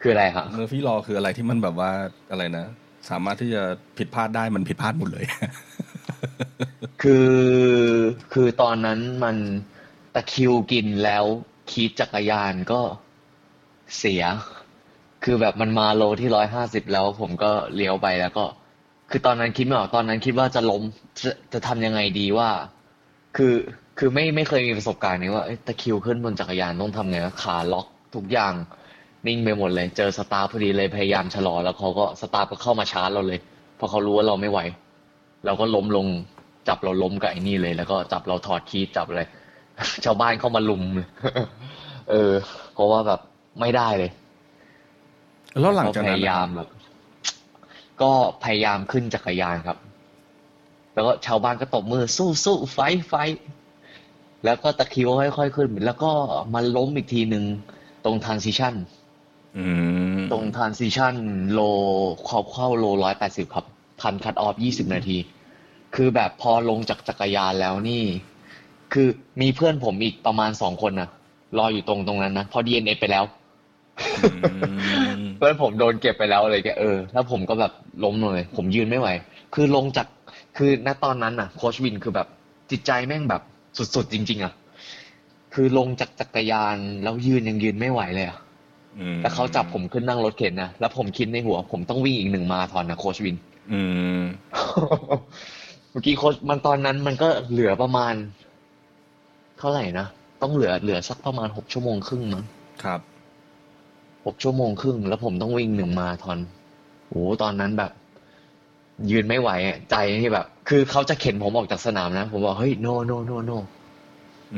[0.00, 1.90] คืออะไรครับ Murphy's law คืออะไรที่มันแบบว่า
[2.30, 2.66] อะไรนะ
[3.10, 3.62] สามารถที่จะ
[3.98, 5.24] ผิดพลาดได้มันผิดพลาดหมดเลย
[7.02, 7.30] คือ
[8.32, 9.36] คือตอนนั้นมัน
[10.14, 11.24] ตะคริวกินแล้ว
[11.70, 12.80] ขี่จักรยานก็
[13.98, 14.22] เสีย
[15.24, 18.44] คือแบบมันมาโลที่ร้อยห้าสิบแล้ว ผมก็เลี้ยวไปแล้วก็
[19.10, 20.82] คือตอนนั้นคิดไม่ออกตอนนั้นคิดว่าจะล้ม
[21.24, 22.50] จะจะทำยังไงดีว่า
[23.36, 23.54] คือ
[23.98, 28.54] คือไม่ไม่เคยมีประสบการณ์นี้ว่าเอ้ยตะคริวขึ้นบนจักรยานต้องทำไงวะขาล็อกทุกอย่าง
[29.26, 33.38] นิ่งไปหมดเลย เจอ staff พอดีเลยพยายามชะลอ แล้วเขาก็ staff ก็เข้ามาชาร์จเราเลย
[33.76, 34.60] เพราะเขารู้ว่าเราไม่ไหว
[35.46, 36.06] เราก็ล้มลง
[36.68, 39.28] จับเราล้มกับไอ้นี่เลย แล้วก็จับเราถอดคีย์จับเลย
[40.04, 41.08] ชาวบ้านเข้ามาลุมเลย
[42.10, 42.32] เออ
[42.74, 43.20] เพราะว่าแบบ
[43.60, 44.10] ไม่ได้เลย
[45.60, 46.68] แล้วหลังจากพนั้นยายามแบบ
[48.02, 48.10] ก็
[48.44, 49.78] พยายามขึ้นจักรยานครับ
[50.94, 53.40] แล้วก็ชาวบ้านก็ตบมือสู้สู้ไฟท์ไฟท์
[54.44, 55.08] แล้วก็ตะคริว
[55.38, 56.10] ค่อยๆขึ้น แล้วก็
[56.54, 57.44] มันล้มอีกทีหนึ่ง
[58.04, 58.99] ตรงทรานซิชันอืม
[60.30, 61.14] ตรง transition
[61.52, 61.60] โล
[62.24, 63.64] เข้าเข้าโลร้อยแปดสิบครับ
[64.00, 65.16] ทัน cut off ยี่สิบนาที
[65.94, 68.02] คือแบบพอลงจากจักรยานแล้วนี่
[68.92, 69.08] คือ
[69.40, 71.08] มีเพื่อนผมอีกประมาณสองคนนะ
[71.58, 73.24] รออยู่ตรงตรงนั้นนะ พอ DNF ไปแล้ว
[74.24, 74.28] อื
[75.20, 77.72] มเพื่อนผมโดนเก็บไปแล้วอะไรแกเออ แล้วผมก็แบบ
[78.04, 79.08] ล้มเลย ผมยืนไม่ไหว
[79.54, 80.06] คือลงจาก
[80.56, 82.26] คือณตอนนั้นน่ะ โค้ชวินคือแบบ
[82.70, 83.42] จิตใจแม่งแบบ
[83.94, 84.52] สุดๆจริง ๆ อะ
[85.54, 88.49] คือลงจากจักรยานแล้วยืนยังยืนไม่ไหวเลยอะอืม
[89.22, 93.36] แล้วเขาจับผมขึ้นนั่งรถเข็นนะแล้วผมคิดในหัว ผมต้องวิ่งอีกหนึ่งมาราธอนนะโคชวิน
[93.72, 93.80] อื
[94.20, 94.22] ม
[95.90, 98.14] เมื่อกี้โค้ชมันตอนนั้นมันก็เหลือประมาณ
[99.58, 100.06] เท่าไหร่นะ
[100.42, 102.44] ต้องเหลือเหลือสักประมาณหกชั่วโมงครึ่งมั้ง
[102.84, 103.00] ครับ
[104.26, 106.38] หกชั่วโมงครึ่ง แล้วผมต้องวิ่งหนึ่งมาราธอน
[107.08, 107.90] โอ้ตอนนั้นแบบ
[109.10, 113.58] ยืนไม่ไหวอะใจที่แบบ คือเขาจะเข็นผมออกจากสนามนะ ผมบอกเฮ้ย no no no no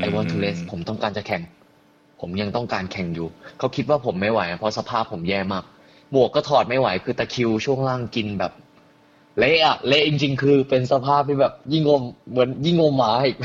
[0.04, 1.42] I want to race ผมต้องการจะแข่ง
[2.24, 5.64] ผมยังต้องการแข่งอยู่ เขาคิดว่าผมไม่ไหวอะเพราะสภาพผมแย่มาก
[6.12, 8.52] หมวกก็ถอดไม่ไหว คือตะคริวช่วงล่างกินแบบ
[9.38, 13.36] เละอะเละจริง ๆ คือเป็นสภาพที่แบบยิ่งงมเหมือนยิ่งงมหมาอีก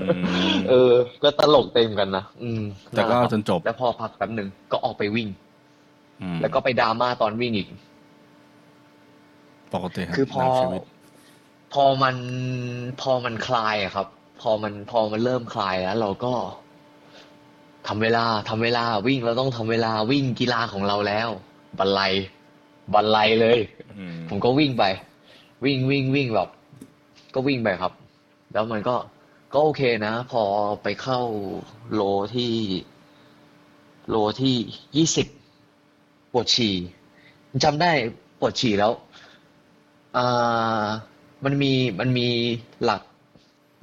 [0.00, 0.06] อื
[0.54, 0.92] มเออ
[1.22, 5.28] ก็ตลกเต็มกันนะอืมแต่ก็นั่นแหละครับจนจบ แล้วพอพักแป๊บหนึ่งก็ออกไปวิ่ง
[6.22, 7.68] อืมแล้วก็ไปดราม่าตอนวิ่งอีก
[9.74, 10.80] ปกติรับคือพอในชีวิต
[11.72, 12.16] พอมัน
[13.00, 14.06] พอมันคลายอะครับ
[14.40, 16.32] พอมันพอมันเริ่มคลายแล้ว เราก็
[17.88, 21.28] ทำเวลาทำเวลาวิ่งเราต้องทำเวลาวิ่งกีฬาของเราแล้ว
[21.78, 22.00] บันไล
[22.94, 23.58] บันไลเลย
[23.98, 24.84] อืมผมก็วิ่งไป
[25.64, 26.48] วิ่งวิ่งวิ่งแบบ
[27.34, 27.92] ก็วิ่งไปครับ
[28.52, 28.96] แล้วมันก็
[29.52, 30.42] ก็โอเคนะ พอ
[30.82, 31.20] ไปเข้า
[31.94, 32.02] โล
[32.34, 32.52] ที่
[34.08, 34.56] โลที่
[34.96, 35.26] ยี่สิบ
[36.32, 36.74] ปวดฉี่
[37.64, 37.90] จำได้
[38.40, 38.92] ปวดฉี่แล้ว
[40.16, 40.84] อ่า
[41.44, 42.28] มันมีมันมี
[42.84, 43.02] หลัก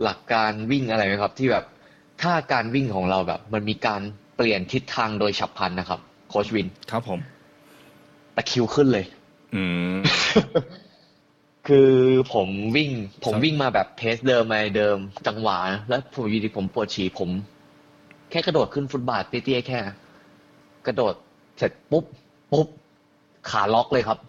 [0.03, 1.65] หลักการวิ่งอะไรไหมครับ ที่แบบ
[2.21, 4.01] ถ้าการวิ่งของเราแบบ มันมีการ
[4.35, 5.99] เปลี่ยนทิศทางโดยฉับพลันนะครับ
[6.29, 7.19] โคชวิน ครับผม
[8.35, 9.05] ตะคริวขึ้นเลย
[9.55, 9.63] อื
[9.93, 9.97] ม
[11.67, 11.91] คือ
[12.33, 12.91] ผมวิ่ง
[13.25, 14.97] ผมครับวิ่งมาแบบเพสเดิมมาเดิม
[15.27, 17.29] จังหวะนะแล้วผมอยู่ดีผมปวดฉี่ผม
[18.29, 19.79] แค่กระโดดขึ้นฟุตบาทเตี้ยๆแค่
[20.85, 21.13] กระโดด
[21.57, 22.05] เสร็จปุ๊บ
[22.51, 22.67] ปุ๊บ
[23.49, 24.19] ขาล็อกเลยครับ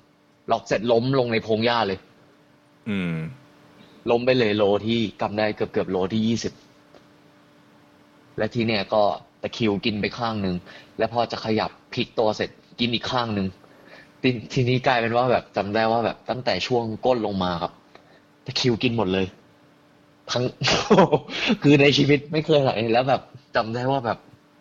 [0.50, 1.98] ล็อกเสร็จล้มลงในพงหญ้าเลย
[2.88, 3.14] อืม
[4.10, 6.52] ล้มไปเลยโลที่กำได้เกือบเกือบโลที่ยี่สิบ
[8.40, 9.02] และทีเนี้ยก็
[9.42, 10.56] ตะคิวกินไปข้างหนึ่ง
[10.98, 13.46] แล้วพอจะขยับพลิกตัวเสร็จกินอีกข้างหนึ่ง
[14.22, 17.72] ททีนี้กลายเป็นว่าแบบจำได้ว่าแบบตั้งแต่ช่วงก้นลงมาครับ
[18.46, 19.26] ตะคิวกินหมดเลย
[20.30, 20.44] ทั้ง
[21.62, 23.22] คือในชีวิตไม่เคยอะไรแล้วแบบ
[23.56, 24.18] จำได้ว่าแบบ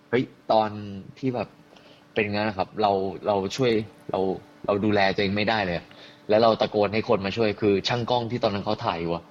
[0.09, 0.69] เฮ้ยตอน
[1.17, 1.47] ที่แบบ
[2.13, 2.91] เป็นงั้นะครับ เรา
[3.27, 3.71] เราช่วย
[4.11, 4.19] เรา
[4.65, 5.77] เราดูแลตัวเองไม่ได้เลย
[6.29, 9.23] แล้วเราตะโกนให้คนมาช่วยคือช่างกล้องที่ตอนนั้นเขาถ่ายอยู่อะ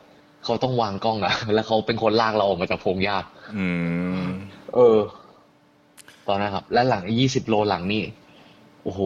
[0.45, 3.16] เขาต้องวางกล้องอะแล้วเขาเป็นคนลากเราออกมาจากพงหญ้า
[3.57, 3.66] อื
[4.22, 4.26] ม
[4.74, 4.99] เออ
[6.28, 8.03] ตอนนั้นครับ และหลังยี่สิบโลหลังนี่
[8.82, 9.01] โอ้โห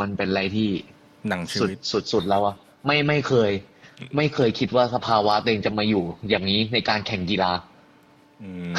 [0.00, 0.68] มันเป็นอะไรที่
[1.28, 2.54] หนังชีสุดวิตสุดสุดแล้วอะ
[2.86, 3.50] ไม่ไม่เคย
[4.16, 7.52] ไม่เคยคิดว่าสภาวะตัวเองจะมาอยู่ อย่างนี้ในการแข่งกีฬา
[8.42, 8.72] อืม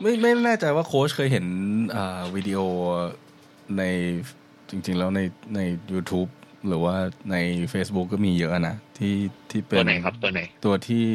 [0.00, 1.46] ไม่ไม่แน่ใจว่าโค้ชเคยเห็น
[1.96, 2.58] อ่าวิดีโอ
[3.78, 3.82] ใน
[4.70, 5.20] จริง ๆ แล้วใน
[5.54, 5.60] ใน
[5.92, 6.28] YouTube
[6.66, 6.96] หรือว่า
[7.30, 7.36] ใน
[7.72, 9.14] Facebook ก็มีเยอะนะ ที่
[9.50, 11.08] ที่เป็นตัวไหนครับตัวไหน ตัวที่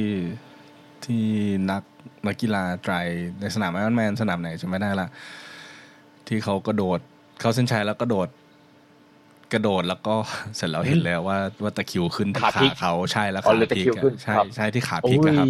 [1.05, 1.23] ที่
[1.71, 1.83] นัก
[2.27, 2.93] นักกีฬาไตร
[3.39, 5.07] ในสนามไอรอนแมนสนามไหนจะไม่ได้ละ
[6.27, 6.99] ที่เขากระโดด
[7.39, 8.27] เข้าเส้นชัยแล้วกระโดด
[9.53, 10.15] กระโดดแล้วก็
[10.55, 15.47] เสร็จแล้วเห็นแล้วว่าว่าตะคริวขึ้นที่ขาพลิกเขาใช่แล้วอ๋อขาเลยตะพลิกคริวขึ้นอะใช่ครับใช่ที่ขาพโอ้ลิกยอะครับ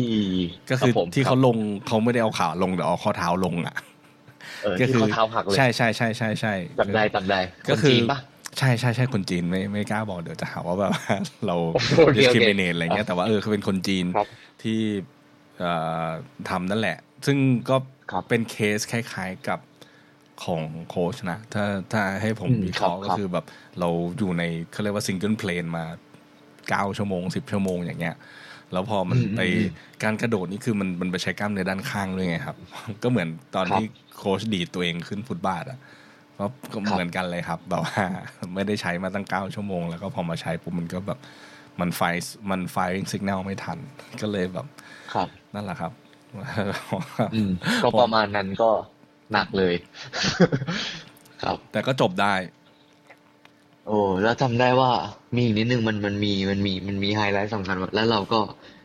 [0.70, 3.76] ก็คือรับผมที่เขารับลงเขาไม่ได้เอาขาลงแต่เอาข้อเท้าลงอะ
[4.64, 7.39] เออก็ที่คือเขาเท้าหักเลยใช่ใช่ใช่ใช่ใช่จำได้จำได้
[7.70, 8.20] ก็นคือจีนปะ
[8.58, 11.16] ใช่ใช่ใช่คนจีนไม่ไม่กล้าบอกเดี๋ยวจะหาว่าแบบว่า
[11.47, 14.28] เราโอเคโอเค discriminate อะไรเงี้ยแต่ว่าเออเขาเป็นคนจีนครับ
[14.62, 14.80] ที่
[15.60, 15.72] เอ่
[16.06, 16.08] อ
[16.49, 17.38] ทำนั่นแหละ ซึ่ง
[17.70, 17.76] ก็
[18.12, 19.60] ครับเป็นเคสคล้าย ๆกับ
[20.43, 23.45] ของโค้ชนะ ถ้าถ้าให้ผมอืมวิเคราะห์ครับก็คือแบบ
[23.80, 25.86] เราอยู่ในเขาเรียกว่า single plane มา
[26.70, 28.16] เก้าชั่วโมงสิบชั่วโมงอย่างเงี้ย
[28.72, 29.70] แล้วพอมันอืมไปอืม
[30.04, 32.58] การกระโดดนี่คือมันมันไปใช้กล้ามเนื้อด้านข้างด้วยไงครับ
[33.04, 33.86] ก็เหมือนตอนครับที่
[34.18, 35.80] โค้ชดีดตัวเองขึ้นฟุตบาทอะ
[36.36, 38.04] เพราะก็ครับเหมือนกันเลยครับแบบว่า
[38.54, 41.20] ไม่ได้ใช้มาตั้งเก้าชั่วโมง แล้วก็พอมาใช้ปุ๊บมันก็แบบ
[41.80, 42.02] มันไฟ
[42.50, 42.78] มันไฟ
[43.12, 43.78] สัญญาณไม่ทัน
[44.22, 44.66] ก็เลยแบบ
[45.14, 45.92] ครับนั่นแหละครับ
[47.36, 47.52] อืม
[47.84, 48.70] ก็ประมาณนั้นก็
[49.34, 49.74] หนักเลย
[51.44, 52.34] ครับ แต่ก็จบได้
[53.88, 54.92] โอ้แล้วจำได้ว่า
[55.36, 58.40] มีอีกนิดนึงมันมันมีมันมีมันมีไฮไลท์สำคัญว่าแล้วเราก็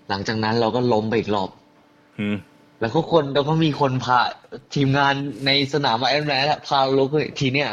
[0.08, 1.50] หลังจากนั้นเราก็ล้มไปอีกรอบ
[2.18, 2.36] อืม
[2.80, 4.18] แล้วก็คนแล้วก็มีคนพา
[4.74, 5.14] ทีมงาน
[5.46, 7.70] ในสนามไอรอนแมนอะพาเราลุกเลยทีเนี้ย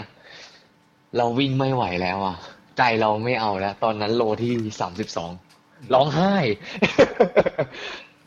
[1.18, 2.38] เราวิ่งไม่ไหวแล้วอะ
[2.78, 5.32] ใจเราไม่เอาแล้ว ตอนนั้นโลที่สามสิบสอง
[5.94, 6.36] ร้องไห้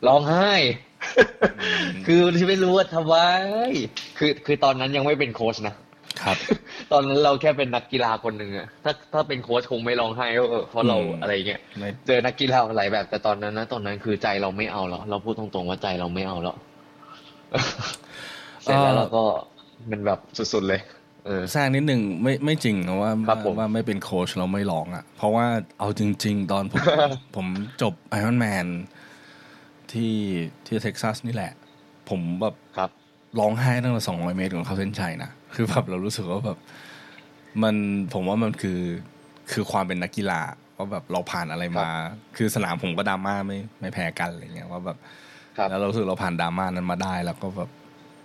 [0.07, 0.51] ร้องไห้
[2.05, 3.15] คือไม่รู้ว่าทำไม
[4.17, 5.75] คือคือตอนนั้นยังไม่เป็นโค้ชนะ
[6.23, 6.37] ครับ
[6.91, 16.55] ตอนนั้นเราแค่เป็นนักกีฬาคนหนึ่งอะถ้าถ้าเป็นโค้ชคงไม่ร้องไห้เออเพราะเราอืมอะไรเงี้ยไม่เจอนักกีฬาหลายแบบแต่ตอนนั้นนะตอนนั้นคือใจเราไม่เอาแล้วเราพูดตรงๆว่าใจเราไม่เอาแล้ว
[18.63, 19.23] เสร็จแล้วเราก็
[19.91, 20.81] มันแบบสุดๆเลย
[21.25, 25.45] เออแทรกนิดหนึ่งไม่ไม่จริงนะว่าครับผมว่าไม่เป็นโค้ชเราไม่ร้องอะ เพราะว่า
[25.79, 26.83] เอาจริง ๆ ตอนผม
[27.35, 27.47] ผม
[27.81, 28.65] จบไอรอนแมน
[29.91, 30.15] ที่
[30.65, 31.53] ที่เท็กซัสนี่แหละ
[32.09, 32.89] ผมแบบครับ
[33.39, 36.57] ร้องไห้ตั้งแต่สองร้อยเมตรของเขาเส้นชัยนะคือแบบเรารู้สึกว่าแบบ
[37.63, 37.75] มัน
[38.13, 38.79] ผมว่ามันคือ
[39.51, 40.41] คือความเป็นนักกีฬา
[40.77, 41.89] ว่าแบบเราผ่านอะไรมา
[42.37, 45.07] คือสนามผมก็ดราม่าไม่ไม่แพ้กันอะไรเงี้ยว่าแบบครับ
[45.69, 47.69] แล้วเรารู้สึกเราผ่านดราม่านั้นมาได้ แล้วก็แบบ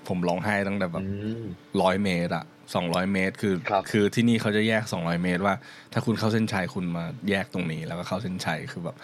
[0.08, 1.44] ผมร้องไห้ตั้งแต่แบบอืม
[1.82, 5.54] ร้อยเมตรอะสองร้อยเมตรคือครับคือที่นี่เขาจะแยกสองร้อยเมตรว่า
[5.92, 8.96] ถ้าคุณเข้าเส้นชัยคุณมาแยกตรงนี้ แล้วก็เข้าเส้นชัยคือแบบ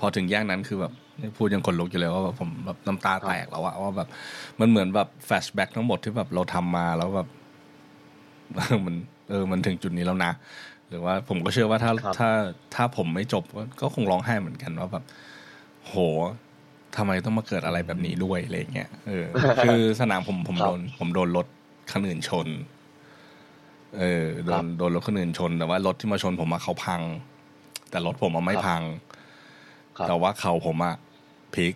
[0.00, 0.92] พอถึงแยกนั้นคือแบบ
[1.36, 4.08] พูดยังขนลุกอยู่เลยว่าแบบผมแบบน้ำตาแตกแล้วอะว่าแบบ
[4.60, 7.28] มันเหมือนแบบแฟชแบ็กทั้งหมดที่แบบเราทำมาแล้วแบบ
[8.86, 8.94] มัน
[9.28, 10.32] เออมันถึงจุดนี้แล้วนะ
[10.88, 12.30] หรือว่าผมก็เชื่อว่าถ้าครับถ้า
[12.74, 15.04] ถ้าผมไม่จบก็ก็คงร้องไห้เหมือนกันว่าแบบ
[15.86, 15.94] โห
[16.98, 19.26] ทำไมต้องมาเกิดอะไรแบบนี้ด้วยอะไรอย่างเงี้ยเออ
[19.64, 21.46] คือสนามผมผมครับโดน ผมโดนรถ
[21.90, 22.48] คันอื่นชน
[23.98, 27.02] เออโดนครับโดนรถคันอื่นชน แต่ว่ารถที่มาชนผมมาเขาพัง
[27.90, 28.82] แต่รถผมอะไม่ครับพัง
[29.96, 30.94] ครับแต่ว่าเขาผมอะ
[31.54, 31.74] พลิก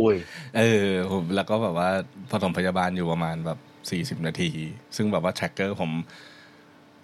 [0.00, 0.16] อุ้ย
[0.56, 1.90] เออผมแล้วก็แบบว่า
[2.30, 3.58] ปฐมพยาบาลอยู่ประมาณแบบ
[3.90, 4.50] สี่สิบนาที
[4.96, 5.90] ซึ่งแบบว่า tracker ผม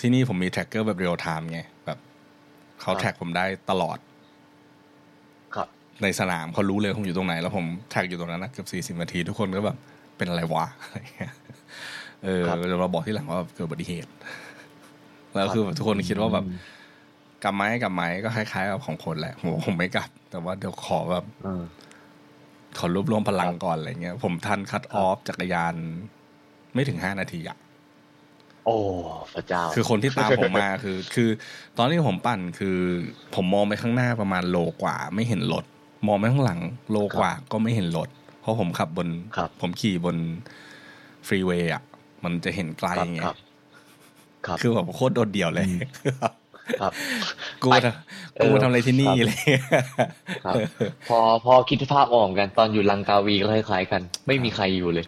[0.01, 1.99] ที่นี่ผมมี tracker แบบ real-time ไงแบบ
[2.81, 4.12] เขาแทร็กผมได้ตลอดครับ
[6.03, 9.77] ในสนามเขารู้เลยผมอยู่ตรงไหน แล้วผมแท็กอยู่ตรงนั้นนะเกือบสี่สิบนาที ทุกคนก็แบบ
[10.17, 11.33] เป็นอะไรวะอะไรเงี้ย
[12.25, 14.11] เออครับเดี๋ยวเราบอกที่หลังว่าเกิดอุบัติเหตุ
[15.35, 16.45] แล้วคือแบบทุกคนคิดว่าแบบ
[17.43, 21.63] กลับไหมกลับไหมก็คล้ายๆกับของคนแหละผมบอกผมไม่กลับ แต่ว่าเดี๋ยวขอแบบเออ
[22.79, 25.75] ขอรวบรวมพลังครับก่อนอะไรเงี้ย ผมทันคัตออฟจักรยาน
[26.75, 27.59] ไม่ถึงห้านาทีอะ
[28.67, 28.77] โอ้
[29.35, 31.31] พระเจ้า คือคนที่ตามผมมาคือ คือ
[31.79, 32.79] ตอนที่ผมปั่นคือ
[33.35, 35.65] ผมมองไปข้างหน้าประมาณโลกว่า ไม่เห็นรถ
[36.07, 36.61] มองไปข้างหลัง
[36.93, 38.09] โลกว่าก็ไม่เห็นรถ
[38.41, 40.17] เพราะผมขับบนครับผมขี่บน
[41.27, 41.83] ฟรีเวย์อะ
[42.25, 43.37] มันจะเห็นไกลครับไงครับ
[44.47, 45.67] ครับคือแบบโคตรโดดเดี่ยวเลย
[46.81, 46.93] ครับ
[47.63, 49.61] กูมาทำกูมาทำอะไรที่นี่ครับอะไรเลย
[50.45, 50.55] ครับ
[51.09, 55.07] พอพอคิดภาพออกเหมือนกัน ตอนอยู่ลังกาวีก็คล้ายๆกัน ไม่มีใครอยู่เลย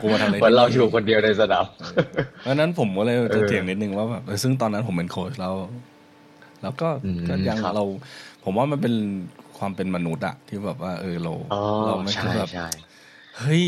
[0.00, 1.64] กูมาทำอะไรเหมือนเราที่อยู่คนเดียวในสนาม
[2.42, 5.54] เพราะฉะนั้นผมก็เลยเอจะอเถียงนิดนึงว่าแบบเออซึ่งตอนนั้นผมเป็นโค้ชแล้ว
[6.62, 7.84] แล้วก็อืมก็ยังครับเรา
[8.44, 8.94] ผมว่ามันเป็น
[9.58, 12.68] ความเป็นมนุษย์อะที่แบบว่าเออเราอ๋อเราไม่ใช่คือแบบใช่
[13.38, 13.64] เฮ้ย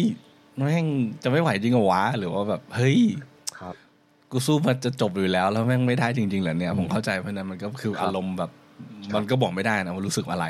[0.57, 0.87] แม่ง
[1.23, 2.99] จะไม่ไหวจริงเหรอวะหรือว่าแบบเฮ้ย
[3.61, 3.75] ครับ
[4.31, 8.51] กูสู้มันจะจบอยู่แล้ว แล้วแม่งไม่ได้จริงๆเหรอเนี่ยอืมผมเข้าใจเพราะฉะนั้นมันก็คือครับอารมณ์แบบ
[9.13, 10.47] ครับมันก็บอกไม่ได้นะว่ารู้สึกอะไร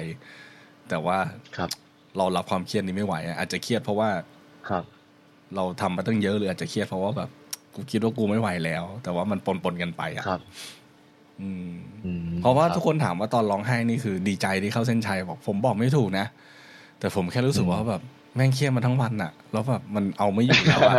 [0.88, 1.18] แต่ว่า
[1.56, 1.70] ครับ
[2.16, 4.10] เรารับความเครียดนี้ไม่ไหวอะอาจจะเครียดเพราะว่า
[4.68, 4.84] ครับ
[5.56, 7.30] เราทำมาตั้งเยอะหรืออาจจะเครียดเพราะว่าแบบ
[7.74, 10.85] กูคิดว่ากูไม่ไหวแล้ว แต่ว่ามันปนปนๆกันไปอะครับอืมอืม
[12.40, 16.26] เพราะว่าคบทุกคนถามว่าตอนร้องไห้นี่คือดีใจที่เข้าเส้นชัยบอก ผมบอกไม่ถูกนะ
[17.00, 18.02] แต่ผมแค่รู้สึกอืมว่าแบบ
[18.34, 20.96] แม่งเครียดมาทั้งวันอะแล้วแบบมันเอาไม่อยู่แล้วอะ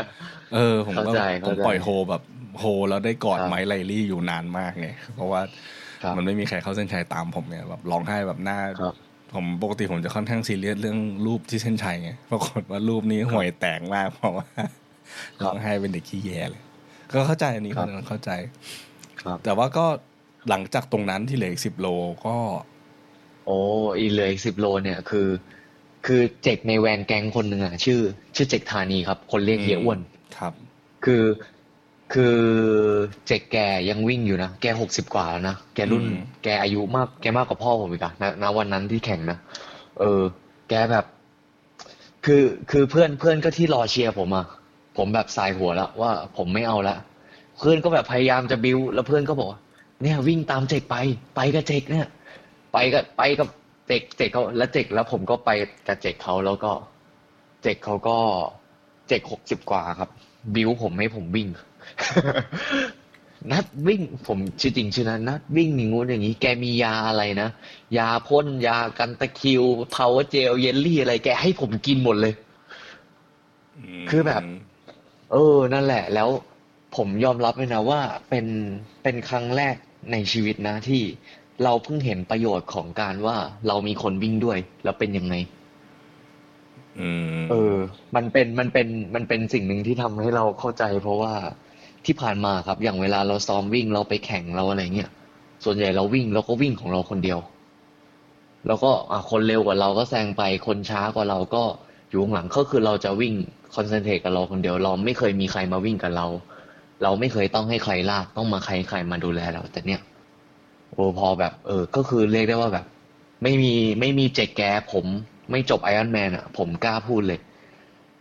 [0.54, 2.22] เออ ผมก็เข้าใจผมเข้าใจปล่อยโฮแบบ
[2.60, 5.42] โฮแล้วได้กอดครับไม้ไลลี่อยู่นานมากไงเพราะว่า
[6.04, 8.96] ครับมันไม่มีใครเข้าเส้นชัยตามผมเนี่ยแบบร้องไห้แบบหน้าครับ
[9.34, 14.72] ผมปกติผมจะค่อนข้างซีเรียสเรื่องรูปที่เส้นชัยไงปรากฏว่ารูปนี้ห่วยแตกมากเพราะว่าครับ
[15.44, 16.64] ร้องไห้เป็นเด็กขี้แยเลย
[17.14, 18.32] ก็เข้าใจอันนี้ครับเข้าใจ
[19.22, 19.86] ครับแต่ว่าก็
[20.50, 21.88] หลังจากตรงนั้นที่เหลืออีกสิบโล
[22.26, 22.36] ก็
[23.46, 23.60] โอ้
[23.98, 25.28] อีเหลืออีกสิบโลเนี่ยคือ
[26.06, 28.00] คือเจกในแวนแก๊งคนหนึ่งอะชื่อ
[28.36, 30.00] ชื่อเจกธานีครับ คนเรียกเฮียอ้วน
[30.38, 30.54] ครับ
[31.06, 31.24] คือ
[32.14, 32.38] คือ
[33.26, 33.58] เจกแก
[33.90, 39.38] ยังวิ่งอยู่นะแกหกสิบกว่าแล้วนะแกรุ่นอืมแกอายุมากแกมากกว่าพ่อผมอีกอะณณวันนั้นที่แข่งนะ
[40.00, 40.22] เออ
[40.70, 41.06] แกแบบ
[42.26, 44.46] คือคือเพื่อนเพื่อนก็ที่รอเชียร์ผมอะ
[44.98, 46.96] ผมแบบสายหัวแล้วว่าผมไม่เอาละ
[47.60, 49.60] เพื่อนก็แบบพยายามจะบิวแล้วเพื่อนก็บอกว่า
[50.02, 50.96] เนี่ย วิ่งตามเจกไป
[51.36, 52.08] ไปกับเจกเนี่ย
[52.74, 53.50] ไปกับไปกับ
[53.88, 55.50] เจกเจกเขาแล้วเจกแล้วผมก็ไป
[55.88, 56.72] กับเจกเขาแล้วก็
[57.62, 58.18] เจกเขาก็
[59.08, 60.10] เจกหกสิบกว่าครับ
[60.56, 61.48] บิวผมให้ผมวิ่ง
[63.52, 67.50] นัดวิ่งผมชื่อจริงชื่อนั้นนัดวิ่งอย่างงู้นอย่างนี้ แกมียาอะไรนะ
[67.98, 69.64] ยาพ่นยากันตะคริว
[69.96, 72.34] power gel เยลลี่อะไรแกให้ผมกินหมดเลย
[74.10, 74.42] คือแบบ
[75.32, 76.30] เออ นั่นแหละ แล้ว
[76.96, 78.46] ผมยอมรับเลยนะว่าเป็น
[79.04, 79.76] เป็นครั้งแรก
[80.12, 81.02] ในชีวิตนะที่
[81.64, 83.38] เราเพิ่งเห็นประโยชน์ของการว่า
[83.68, 85.36] เรามีคนวิ่งด้วย แล้วเป็นยังไง
[87.00, 87.76] อืมเออ
[88.16, 91.34] มันเป็นมันเป็นมันเป็นสิ่งหนึ่งที่ทำให้เราเข้าใจ เพราะว่า
[92.06, 95.10] ที่ผ่านมาครับ อย่างเวลาเราซ้อมวิ่งเราไปแข่งเราอะไรเงี้ย
[95.64, 97.40] ส่วนใหญ่เราวิ่งเราก็วิ่งของเราคนเดียว
[98.68, 101.64] แล้วก็อะคนเร็วกว่าเราก็แซงไปคนช้ากว่าเราก็
[102.10, 103.34] อยู่ข้างหลังก็คือเราจะวิ่ง
[103.76, 106.28] คอนเซนเทรตกับเราคนเดียว เราไม่เคยมีใครมาวิ่งกับเรา
[107.04, 110.02] เราไม่เคยต้องให้ใครลากต้องมาใครใครมาดูแลเราแต่เนี้ย
[110.94, 112.86] โอ้พอแบบ เออ ก็คือเรียกได้ว่าแบบ
[113.44, 114.62] ไม่มีไม่มีเจกแก
[114.94, 115.06] ผม
[115.52, 117.40] ไม่จบไอรอนแมนอะ ผมกล้าพูดเลย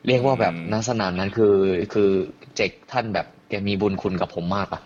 [0.06, 1.54] เรียกว่าแบบอืมณสนามนั้นคือ
[1.94, 2.10] คือ
[2.56, 4.82] เจกท่านแบบแกมีบุญคุณกับผมมากอะ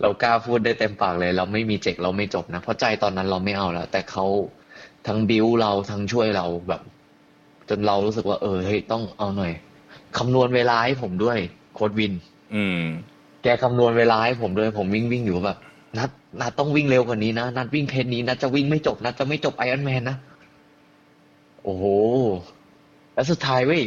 [0.00, 4.26] เรากล้าพูดได้เต็มปากเลย เราไม่มีเจกเราไม่จบนะ เพราะใจตอนนั้นเราไม่เอาแล้ว แต่เขา
[5.06, 6.82] ทั้งบิวเราทั้งช่วยเราแบบ
[7.68, 9.52] จนเรารู้สึกว่า เออเฮ้ยต้องเอาหน่อย
[10.18, 11.38] คำนวณเวลาให้ผมด้วย
[11.74, 12.12] โค้ดวิน
[12.54, 12.80] อืม
[13.42, 15.58] แกคำนวณเวลาให้ผมด้วยผมวิ่งวิ่งอยู่แบบ
[15.98, 20.16] นัดนัดต้องวิ่งเร็วกว่านี้นะนัดวิ่งเพจนี้นัดจะวิ่งไม่จบนัดจะไม่จบไอรอนแมนนะ
[21.62, 21.84] โอ้โห
[23.14, 23.82] แล้วสุดท้ายเว้ย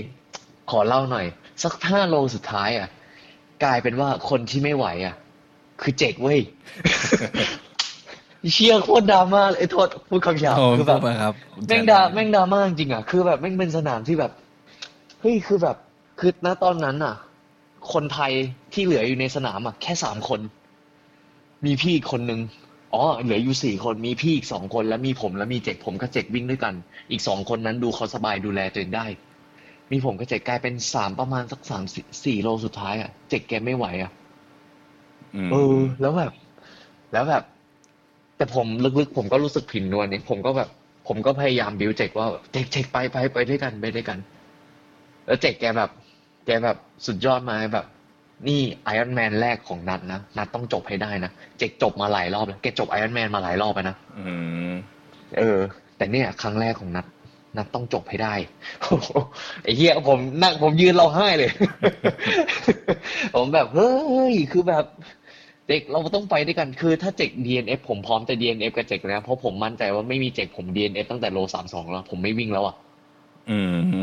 [0.72, 1.26] ขอเล่าหน่อย
[1.64, 2.88] สักห้าโลสุดท้ายอะ
[3.64, 5.16] กลายเป็นว่าคนที่ไม่ไหว อะ
[5.82, 6.40] คือเจกเว้ย
[8.54, 11.34] เชียร์โคตรดราม่าเลยเอ้ยโทษพูดคำหยาบโอ้คือแบบพูดไปครับ
[11.68, 14.32] แม่งดราแม่งดราม่าจริงๆอะคือแบบแม่งเป็นสนามที่แบบ
[15.22, 15.76] เฮ้ยคือแบบ
[16.20, 17.16] คือณตอนนั้นอะ
[17.94, 18.32] คนไทย
[18.74, 20.40] ที่เหลืออยู่ในสนามอะแค่สามคน
[21.66, 22.40] มีพี่อีกคนนึง
[22.94, 26.74] อ๋อเหลืออยู่สี่คนมีพี่อีกสองคนแล้วมีผมแล้วมีเจกผมกับเจกวิ่งด้วยกัน
[27.12, 29.06] อีกสองคนนั้นดูเขาสบายดูแลตัวเองได้
[29.92, 34.12] มีผมกับเจกกลายเป็นสามประมาณสักสามสี่สี่โลสุดท้ายอะเจกแกไม่ไหวอะ
[35.48, 36.32] มเออ แล้วแบบ
[37.14, 37.44] แล้วแบบ
[38.38, 38.68] แต่ผม
[39.00, 40.70] ลึกๆผมก็รู้สึกผิดนวลเนี่ยผมก็แบบ
[41.08, 44.18] ผมก็พยายามบิวเจกว่าเจกเจกไปไปไปด้วยกันไปด้วยกัน
[45.26, 45.90] แล้วเจกแกแบบ
[46.48, 47.86] แกแบบสุดยอดมาแบบ
[48.48, 54.26] นี่ไอรอนแมนแรกของนัดนะนัดต้องจบให้ได้นะเจกจบมาหลายรอบแล้วแกจบไอรอนแมนมาหลายรอบไปนะอื
[54.70, 54.74] ม
[55.38, 55.60] เออ
[55.98, 57.06] แต่เนี่ยครั้งแรกของนัด
[57.58, 58.34] นัดต้องจบให้ได้
[58.82, 59.10] โอ้โห
[59.64, 61.52] ไอ้เหี้ยผมนั่งผมยืนร้องไห้เลย
[63.36, 63.94] ผมแบบเฮ้
[64.32, 64.86] ยคือแบบ
[65.68, 72.87] เด็กเราต้องไปด้วยกันคือถ้าเจก DNF ผมพร้อมแต่ DNF กับเจกนะเพราะผมมั่นใจว่าไม่มีเจกผม DNF ตั้งแต่โลสามสองแล้ว ผมไม่วิ่งแล้วอะอืม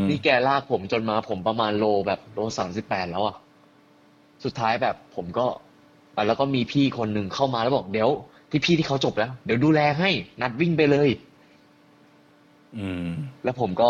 [0.09, 3.35] นี่แกลากผมจนมาผมประมาณโลแบบโลสามสิบแปดแล้วอะ
[4.43, 5.45] สุดท้ายแบบผมก็
[6.15, 8.09] อะแล้วก็มีพี่คนหนึ่งเข้ามาแล้วบอกเดี๋ยว
[8.49, 10.09] ที่พี่ที่เขาจบแล้ว เดี๋ยวดูแลให้
[10.41, 11.09] นัดวิ่งไปเลย
[12.77, 13.07] อืม
[13.43, 13.89] แล้วผมก็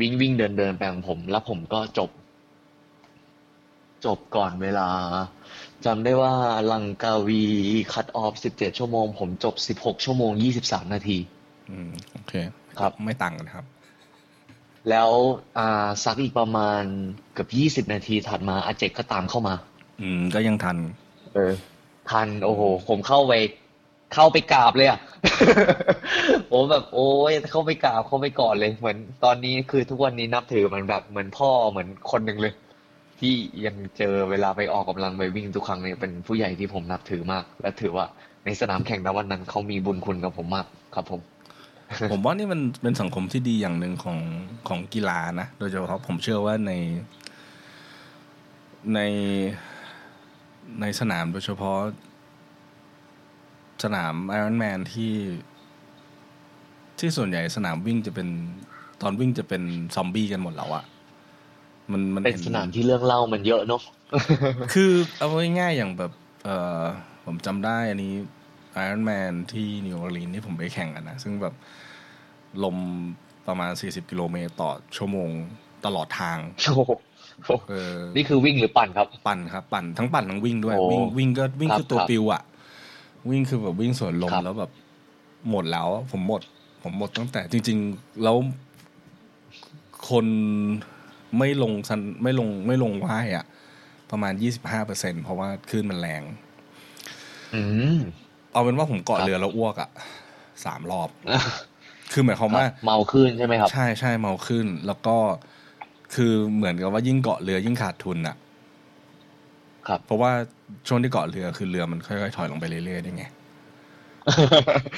[0.00, 2.10] วิ่งวิ่งเดินเดินไปของผม แล้วผมก็จบ
[4.06, 4.88] จบก่อนเวลา
[5.84, 6.32] จำได้ว่า
[6.72, 7.42] ลังกาวี
[7.92, 11.18] คัตออฟสิบเจ็ดชั่วโมง ผมจบสิบหกชั่วโมงยี่สิบสามนาที
[11.70, 12.32] อืม โอเค
[12.78, 13.64] ครับ ไม่ต่างกันครับ
[14.90, 15.10] แล้ว
[15.58, 16.82] อ่าสักอีกประมาณ
[17.32, 19.54] เกือบยี่สิบนาทีถัดมาอาเจกก็ตามเข้ามา
[20.00, 20.76] อืม ก็ยังทัน
[21.34, 21.52] เออ
[22.10, 23.32] ทันโอ้โห ผมเข้าไป
[24.14, 24.98] เข้าไปกราบเลยอะ
[26.52, 32.54] ผมแบบโอ้ยเข้าไปกราบเข้าไปก่อนเลย เหมือนตอนนี้คือทุกวันนี้นับถือมันแบบเหมือนพ่อเหมือนคนหนึ่งเลย
[33.20, 33.34] ที่
[33.66, 38.06] ยังเจอเวลาไปออกกำลังไปวิ่งทุกครั้งเนี่ยเป็นผู้ใหญ่ที่ผมนับถือมาก และถือว่า
[38.44, 41.20] ในสนามแข่งณวันนั้นเขามีบุญคุณกับผมมากครับผม
[42.10, 44.18] ผมว่านี่มันเป็นสังคมที่ดีอย่างหนึ่งของ
[44.68, 46.72] ของกีฬานะโดยเฉพาะผมเชื่อว่าใน
[48.94, 49.00] ใน
[50.80, 51.78] ในสนามโดยเฉพาะ
[53.84, 55.14] สนามไอรอนแมนที่
[56.98, 58.28] ที่ส่วนใหญ่สนามวิ่งจะเป็น
[59.02, 59.62] ตอนวิ่งจะเป็น
[59.94, 60.84] ซอมบี้กันหมดแล้วอะ
[61.92, 63.82] มันมันเป็นห็สนามที่เรื่องเล่ามันเยอะเนาะ
[64.72, 65.28] คือเอา
[65.58, 66.12] ง่ายๆอย่างแบบ
[66.44, 66.82] เออ
[67.24, 68.14] ผมจำได้อันนี้
[68.84, 71.54] Iron Man ที่นิวออร์ลีนที่ผมไปแข่งกันนะ ซึ่งแบบ
[72.64, 72.76] ลม
[73.46, 75.30] ประมาณ 40 กิโลเมตรต่อชั่วโมง
[75.86, 76.92] ตลอดทางโอ้โห
[77.68, 82.42] เออนี่คือวิ่งหรือปั่นครับ ปั่นครับ ปั่นทั้งปั่นทั้งวิ่งด้วยโอ้วิ่งวิ่งก็วิ่งครับคือตัวครับปลิวอะ
[83.30, 84.70] วิ่งคือแบบวิ่งสวนลมครับแล้วแบบ
[85.50, 86.42] หมดแล้ว ผมหมด
[86.82, 88.36] ผมหมดตั้งแต่จริง ๆ แล้ว
[90.10, 90.26] คน
[91.38, 93.44] ไม่ลงซันไม่ลงไม่ลงว่ายอะ
[94.10, 96.22] ประมาณ25เปอร์เซ็นเพราะว่าคลื่นมันแรง
[97.54, 97.62] อื
[97.96, 97.98] ม
[98.56, 99.90] เอาเป็นว่าผมเกาะครับเรือแล้วอ้วกอะ
[100.64, 101.08] สามรอบ
[102.12, 105.16] คือหมายความว่าเมาขึ้นใช่ไหมครับ ใช่ใช่เมาขึ้น แล้วก็
[106.14, 108.36] คือเหมือนกับว่ายิ่งเกาะเรือยิ่งขาดทุนอะ
[109.88, 110.30] ครับ เพราะว่า
[110.88, 113.24] ช่วงที่เกาะเรือคือเรือมันค่อยๆถอยลงไปเรื่อยๆได้ไง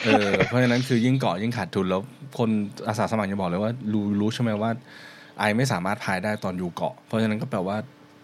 [0.05, 2.01] เออเพราะฉะนั้นคือยิ่งเกาะยิ่งขาดทุนแล้ว
[2.39, 2.51] คน
[2.89, 4.71] อาสาสมัครจะบอกเลยว่า รู้รู้ใช่ไหมว่า
[5.39, 7.77] ไอไม่สามารถพายได้ตอนอยู่เกาะ เพราะฉะนั้นก็แปลว่า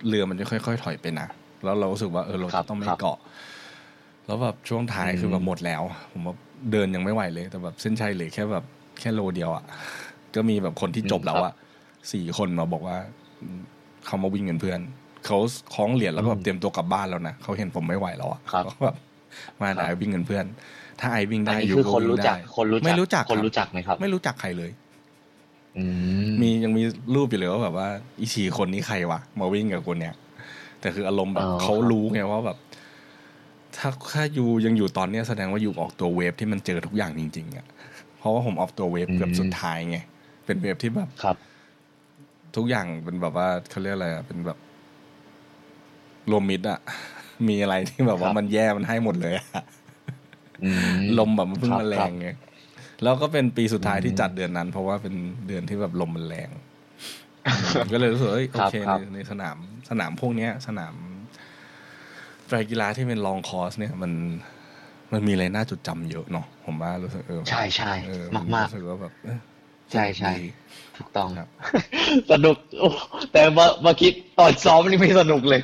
[0.08, 1.26] เรือมันจะค่อย ๆ ถอยไปนะ
[1.64, 3.18] แล้วเรารู้สึกว่าเออเราครัจะบต้องไม่ครับเกาะ
[4.26, 6.34] แล้วแบบช่วงท้ายอืมคือแบบหมดแล้ว ผมว่า
[6.72, 8.64] เดินยังไม่ไหวเลย แต่แบบเส้นชัยเหลือแค่แบบ
[9.00, 9.64] แค่โลเดียวอะ
[10.34, 11.52] ก็มีแบบคนที่จบแล้วอะ
[12.12, 12.96] สี่คนมาบอกว่า
[14.06, 14.80] เขามาวิ่งกันเพื่อน
[15.26, 15.38] เขา
[15.74, 18.96] คล้องเหรียญแล้วก็แบบเตรียมตัวกลับบ้านแล้วนะเขาเห็นผมไม่ไหวแล้วอะครับเขาแบบ
[19.60, 20.44] มาไหนวิ่งกันเพื่อน
[21.00, 24.70] ถ้าไอวิ่งอันได้นี้อยู่คือก็คนวิ่งรู้จักได้คนรู้จักไม่รู้จักคนรับรู้จักไหมครับ ไม่รู้จักใครเลย
[25.78, 25.84] อื
[26.26, 26.82] มมียังมี
[27.14, 27.88] รูปอยู่เลยว่าแบบว่า
[28.20, 30.14] อีชีคนนี้ใครวะมาวิ่งกับคนเนี้ย
[30.80, 32.58] แต่คืออารมณ์แบบอ๋อเขารู้ไงว่าแบบ
[33.78, 37.66] ถ้าถ้ายูยังอยู่ตอนเนี้ยแสดงว่ายูออกตัวเวฟที่มันเจอทุกอย่างจริงๆอะ
[38.18, 39.98] เพราะว่าผมออกตัวเวฟเกือบสุดท้ายไง
[40.46, 41.36] เป็นเวฟที่แบบครับ
[42.56, 44.58] ทุกอย่างเป็นแบบว่าเขาเรียกอะไรอะเป็นแบบ
[46.30, 46.78] รวมมิดอะ
[47.48, 49.46] มีอะไรที่แบบว่าครับมันแย่มันให้หมดเลยอะ
[50.64, 52.28] อืมลมแบบมันเพิ่งครับมาแรครังบไง
[53.02, 55.14] แล้วก็เป็นปีสุดท้ายอืมที่จัดเดือนนั้น เพราะว่าเป็น
[55.46, 56.50] เดือนที่แบบลมมันแรง
[57.92, 59.56] ก็เลยรู้สึกว่าเอ้ยโอครับเคครัในบในสนาม
[59.90, 60.94] สนามพวกเนี้ย สนาม
[62.46, 64.12] ไตรกีฬาที่เป็นลองคอร์สเนี่ยมัน
[65.12, 69.38] มันมีอะไรน่าจดจำเยอะเนาะผมว่ารู้สึกเออใช่ใช่เออมากมากรู้สึกว่าแบบเออ
[69.92, 70.46] ใช่ใช่ดี
[70.96, 71.48] ถูกต้องครับ
[72.30, 72.88] สนุกโอ้
[73.32, 75.60] แต่มามาคิดตอนซ้อมนี่ไม่สนุกเลย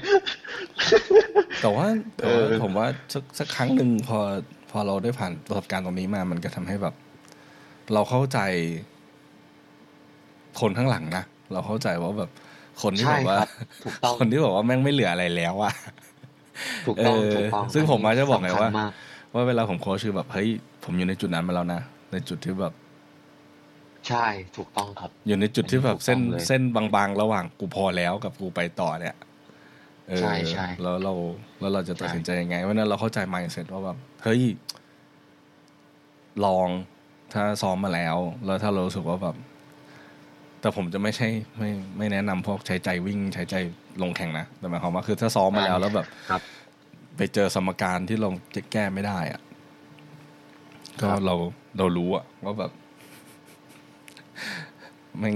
[1.63, 4.19] แต่ว่าแต่ว่าเออผมว่าสักสักครั้งหนึ่งพอ
[4.71, 6.95] พอเราได้ผ่านประสบการณ์ตรงนี้มา มันก็ทำให้แบบ
[7.95, 8.39] เราเข้าใจ
[10.61, 12.31] คนข้างหลังนะเราเข้าใจว่าแบบ
[12.83, 13.49] คนที่ใช่แบบว่าครับ
[13.85, 15.73] ถูกต้องคนที่บอกว่าแม่งไม่เหลืออะไรแล้วอะ
[16.87, 18.91] ถูกต้องเออถูกต้องซึ่งผมมาจะบอกไงสำคัญว่ามาก
[19.35, 20.49] ว่าเวลาผมโค้ชคือแบบเฮ้ย
[20.85, 21.81] ผมอยู่ในจุดนั้นมาแล้วนะ
[22.13, 22.75] ในจุดที่แบบ
[24.09, 24.27] ใช่
[24.57, 29.17] ถูกต้องครับ อยู่ในจุดที่แบบเส้นถูกต้องเลยเส้นบางๆ ระหว่างกูพอแล้วกับกูไปต่อเนี่ย
[30.09, 31.15] เออใช่ใช่แล้วเรา
[31.61, 34.43] แล้วเราจะตัดใช่สินใจยังไงวันนั้นเราเข้าใจ mindset ว่าแบบเฮ้ย
[36.45, 36.69] ลอง
[37.33, 39.37] ถ้าซ้อมมาแล้ว แล้วถ้าเรารู้สึกว่าแบบ
[40.61, 43.55] แต่ผมจะไม่ใช่ไม่ไม่แนะนำพวกใช้ใจวิ่งใช้ใจ
[44.03, 46.43] ลงแข่งนะแต่หมายความว่าคือถ้าซ้อมมาแล้วแล้วแบบครับ
[47.17, 49.41] ไปเจอสมการที่เราจะแก้ไม่ได้อะ
[51.01, 51.35] ก็ครับเรา
[51.79, 52.73] เรารู้อะว่าแบบ
[55.23, 55.33] มัน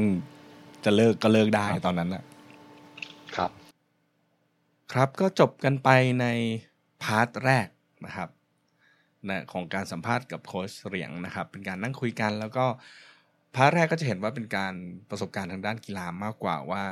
[0.84, 2.24] จะเลิกก็เลิกได้ตอนนั้นนะ
[3.36, 3.50] ครับ
[4.92, 5.88] ครับก็จบกันไป
[6.20, 6.26] ใน
[7.02, 7.68] พาร์ทแรก
[8.06, 8.28] นะครับ
[9.28, 12.66] นะของการสัมภาษณ์กับโค้ชเหรียงนะครับ เป็นการนั่งคุยกันแล้วก็
[13.54, 14.74] part แรกก็จะเห็นว่าเป็นการ
[15.10, 16.82] ประสบการณ์ทางด้านกีฬามากกว่าว่า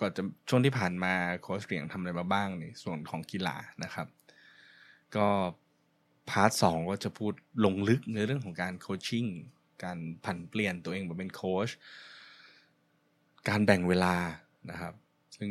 [0.00, 1.12] ก็จะช่วงที่ผ่านมา
[1.42, 4.06] โค้ชเหลียงทำอะไรมาบ้างในส่วนของกีฬานะครับ
[5.16, 5.26] ก็
[6.30, 7.32] part สองก็จะพูด
[7.64, 9.26] ลงลึกในเรื่องของการ coaching
[9.84, 11.68] การผันเปลี่ยนตัวเองมาเป็นโค้ช
[13.48, 14.14] การแบ่งเวลา
[14.70, 14.94] นะครับ
[15.36, 15.50] ซึ่ง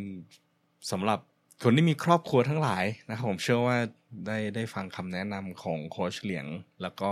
[0.92, 1.20] สำหรับ
[1.64, 3.78] คนที่มีครอบครัวทั้งหลายนะครับ ผมเชื่อว่า
[4.28, 6.48] ได้ได้ฟังคำแนะนำของโค้ชเหลียง
[6.82, 7.12] แล้วก็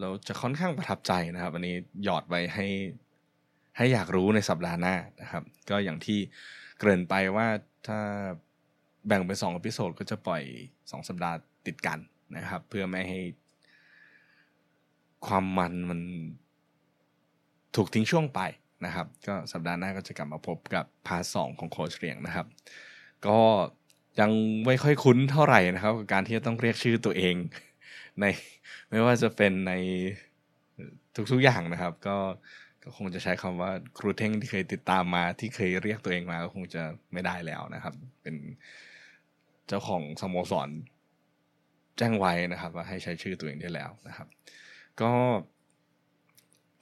[0.00, 2.66] เราจะค่อนข้างประทับใจนะครับ อันนี้หยอดไว้ให้
[3.76, 6.18] ให้อยากรู้ในสัปดาห์หน้านะครับ ก็อย่างที่
[6.78, 7.46] เกริ่นไปว่า
[7.86, 7.98] ถ้า
[9.06, 10.42] แบ่งเป็นสอง episode ก็จะปล่อย
[10.90, 11.36] สองสัปดาห์
[11.66, 11.98] ติดกัน
[12.36, 13.20] นะครับ เพื่อไม่ให้
[15.26, 16.00] ความมันมัน
[17.76, 18.40] ถูกทิ้งช่วงไป
[18.84, 22.46] นะครับ ก็สัปดาห์หน้าก็จะกลับมาพบกับ part สองของโค้ชเหลียงนะครับ
[23.26, 23.38] ก็
[24.20, 24.30] ยัง
[24.66, 27.34] ไม่ค่อยคุ้นเท่าไหร่นะครับกับการที่จะต้องเรียกชื่อตัวเอง
[28.20, 28.24] ใน
[28.90, 29.72] ไม่ว่าจะเป็นใน
[31.32, 32.16] ทุกๆอย่างนะครับ ก็
[32.82, 38.36] ก็คงจะใช้คำว่าครูเท่งที่เคยติดตามมาที่เคยเรียกตัวเองมาก็คงจะไม่ได้แล้วนะครับ เป็น
[39.68, 40.68] เจ้าของสโมสร
[41.98, 44.28] แจ้งไว้นะครับ ว่าให้ใช้ชื่อตัวเองได้แล้วนะครับ
[45.00, 45.12] ก็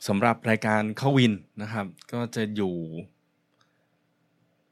[0.08, 2.74] สำหรับรายการเข้าวินนะครับ ก็จะอยู่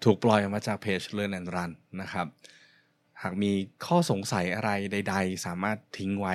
[0.04, 1.70] ถูกปล่อยมาจากเพจ Learn and Run
[2.02, 2.26] นะครับ
[3.22, 3.52] หากมี
[3.86, 6.34] ข้อสงสัยอะไรใด ๆ สามารถทิ้งไว้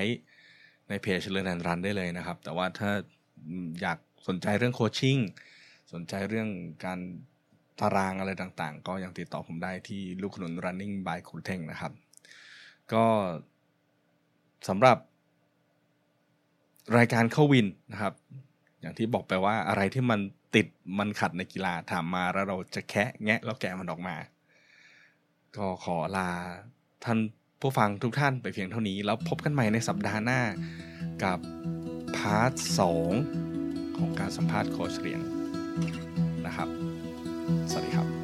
[0.89, 2.91] ในเพจ Learn and Run ได้เลยนะครับ แต่ว่าถ้า
[3.81, 5.17] อยากสนใจเรื่องโคชชิ่ง
[5.93, 6.49] สนใจเรื่อง
[6.85, 6.99] การ
[7.79, 11.91] ตารางอะไรต่างๆ ก็ยังติดต่อผมได้ที่ลูกขนุน running by คุณเท่งนะครับ
[12.93, 13.05] ก็
[14.67, 14.97] สำหรับ
[16.97, 18.13] รายการเข้าวินนะครับ
[18.81, 20.19] อย่างที่บอกไปว่าอะไรที่มัน
[20.55, 20.67] ติด
[20.99, 24.15] มันขัดในกีฬาถามมาแล้วเราจะแคะแงะแล้วแกะมันออกมา
[25.57, 26.29] ก็ขอลา
[27.05, 27.19] ท่าน
[27.61, 30.41] ผู้ฟังทุกท่านไปเพียงเท่านี้ แล้วพบกันใหม่ในสัปดาห์หน้า
[31.23, 31.39] กับ
[32.17, 33.11] พาร์ทสอง
[33.97, 35.21] ของการสัมภาษณ์โคชเรียง
[36.45, 36.69] นะครับ
[37.69, 38.14] สวัสดีครับ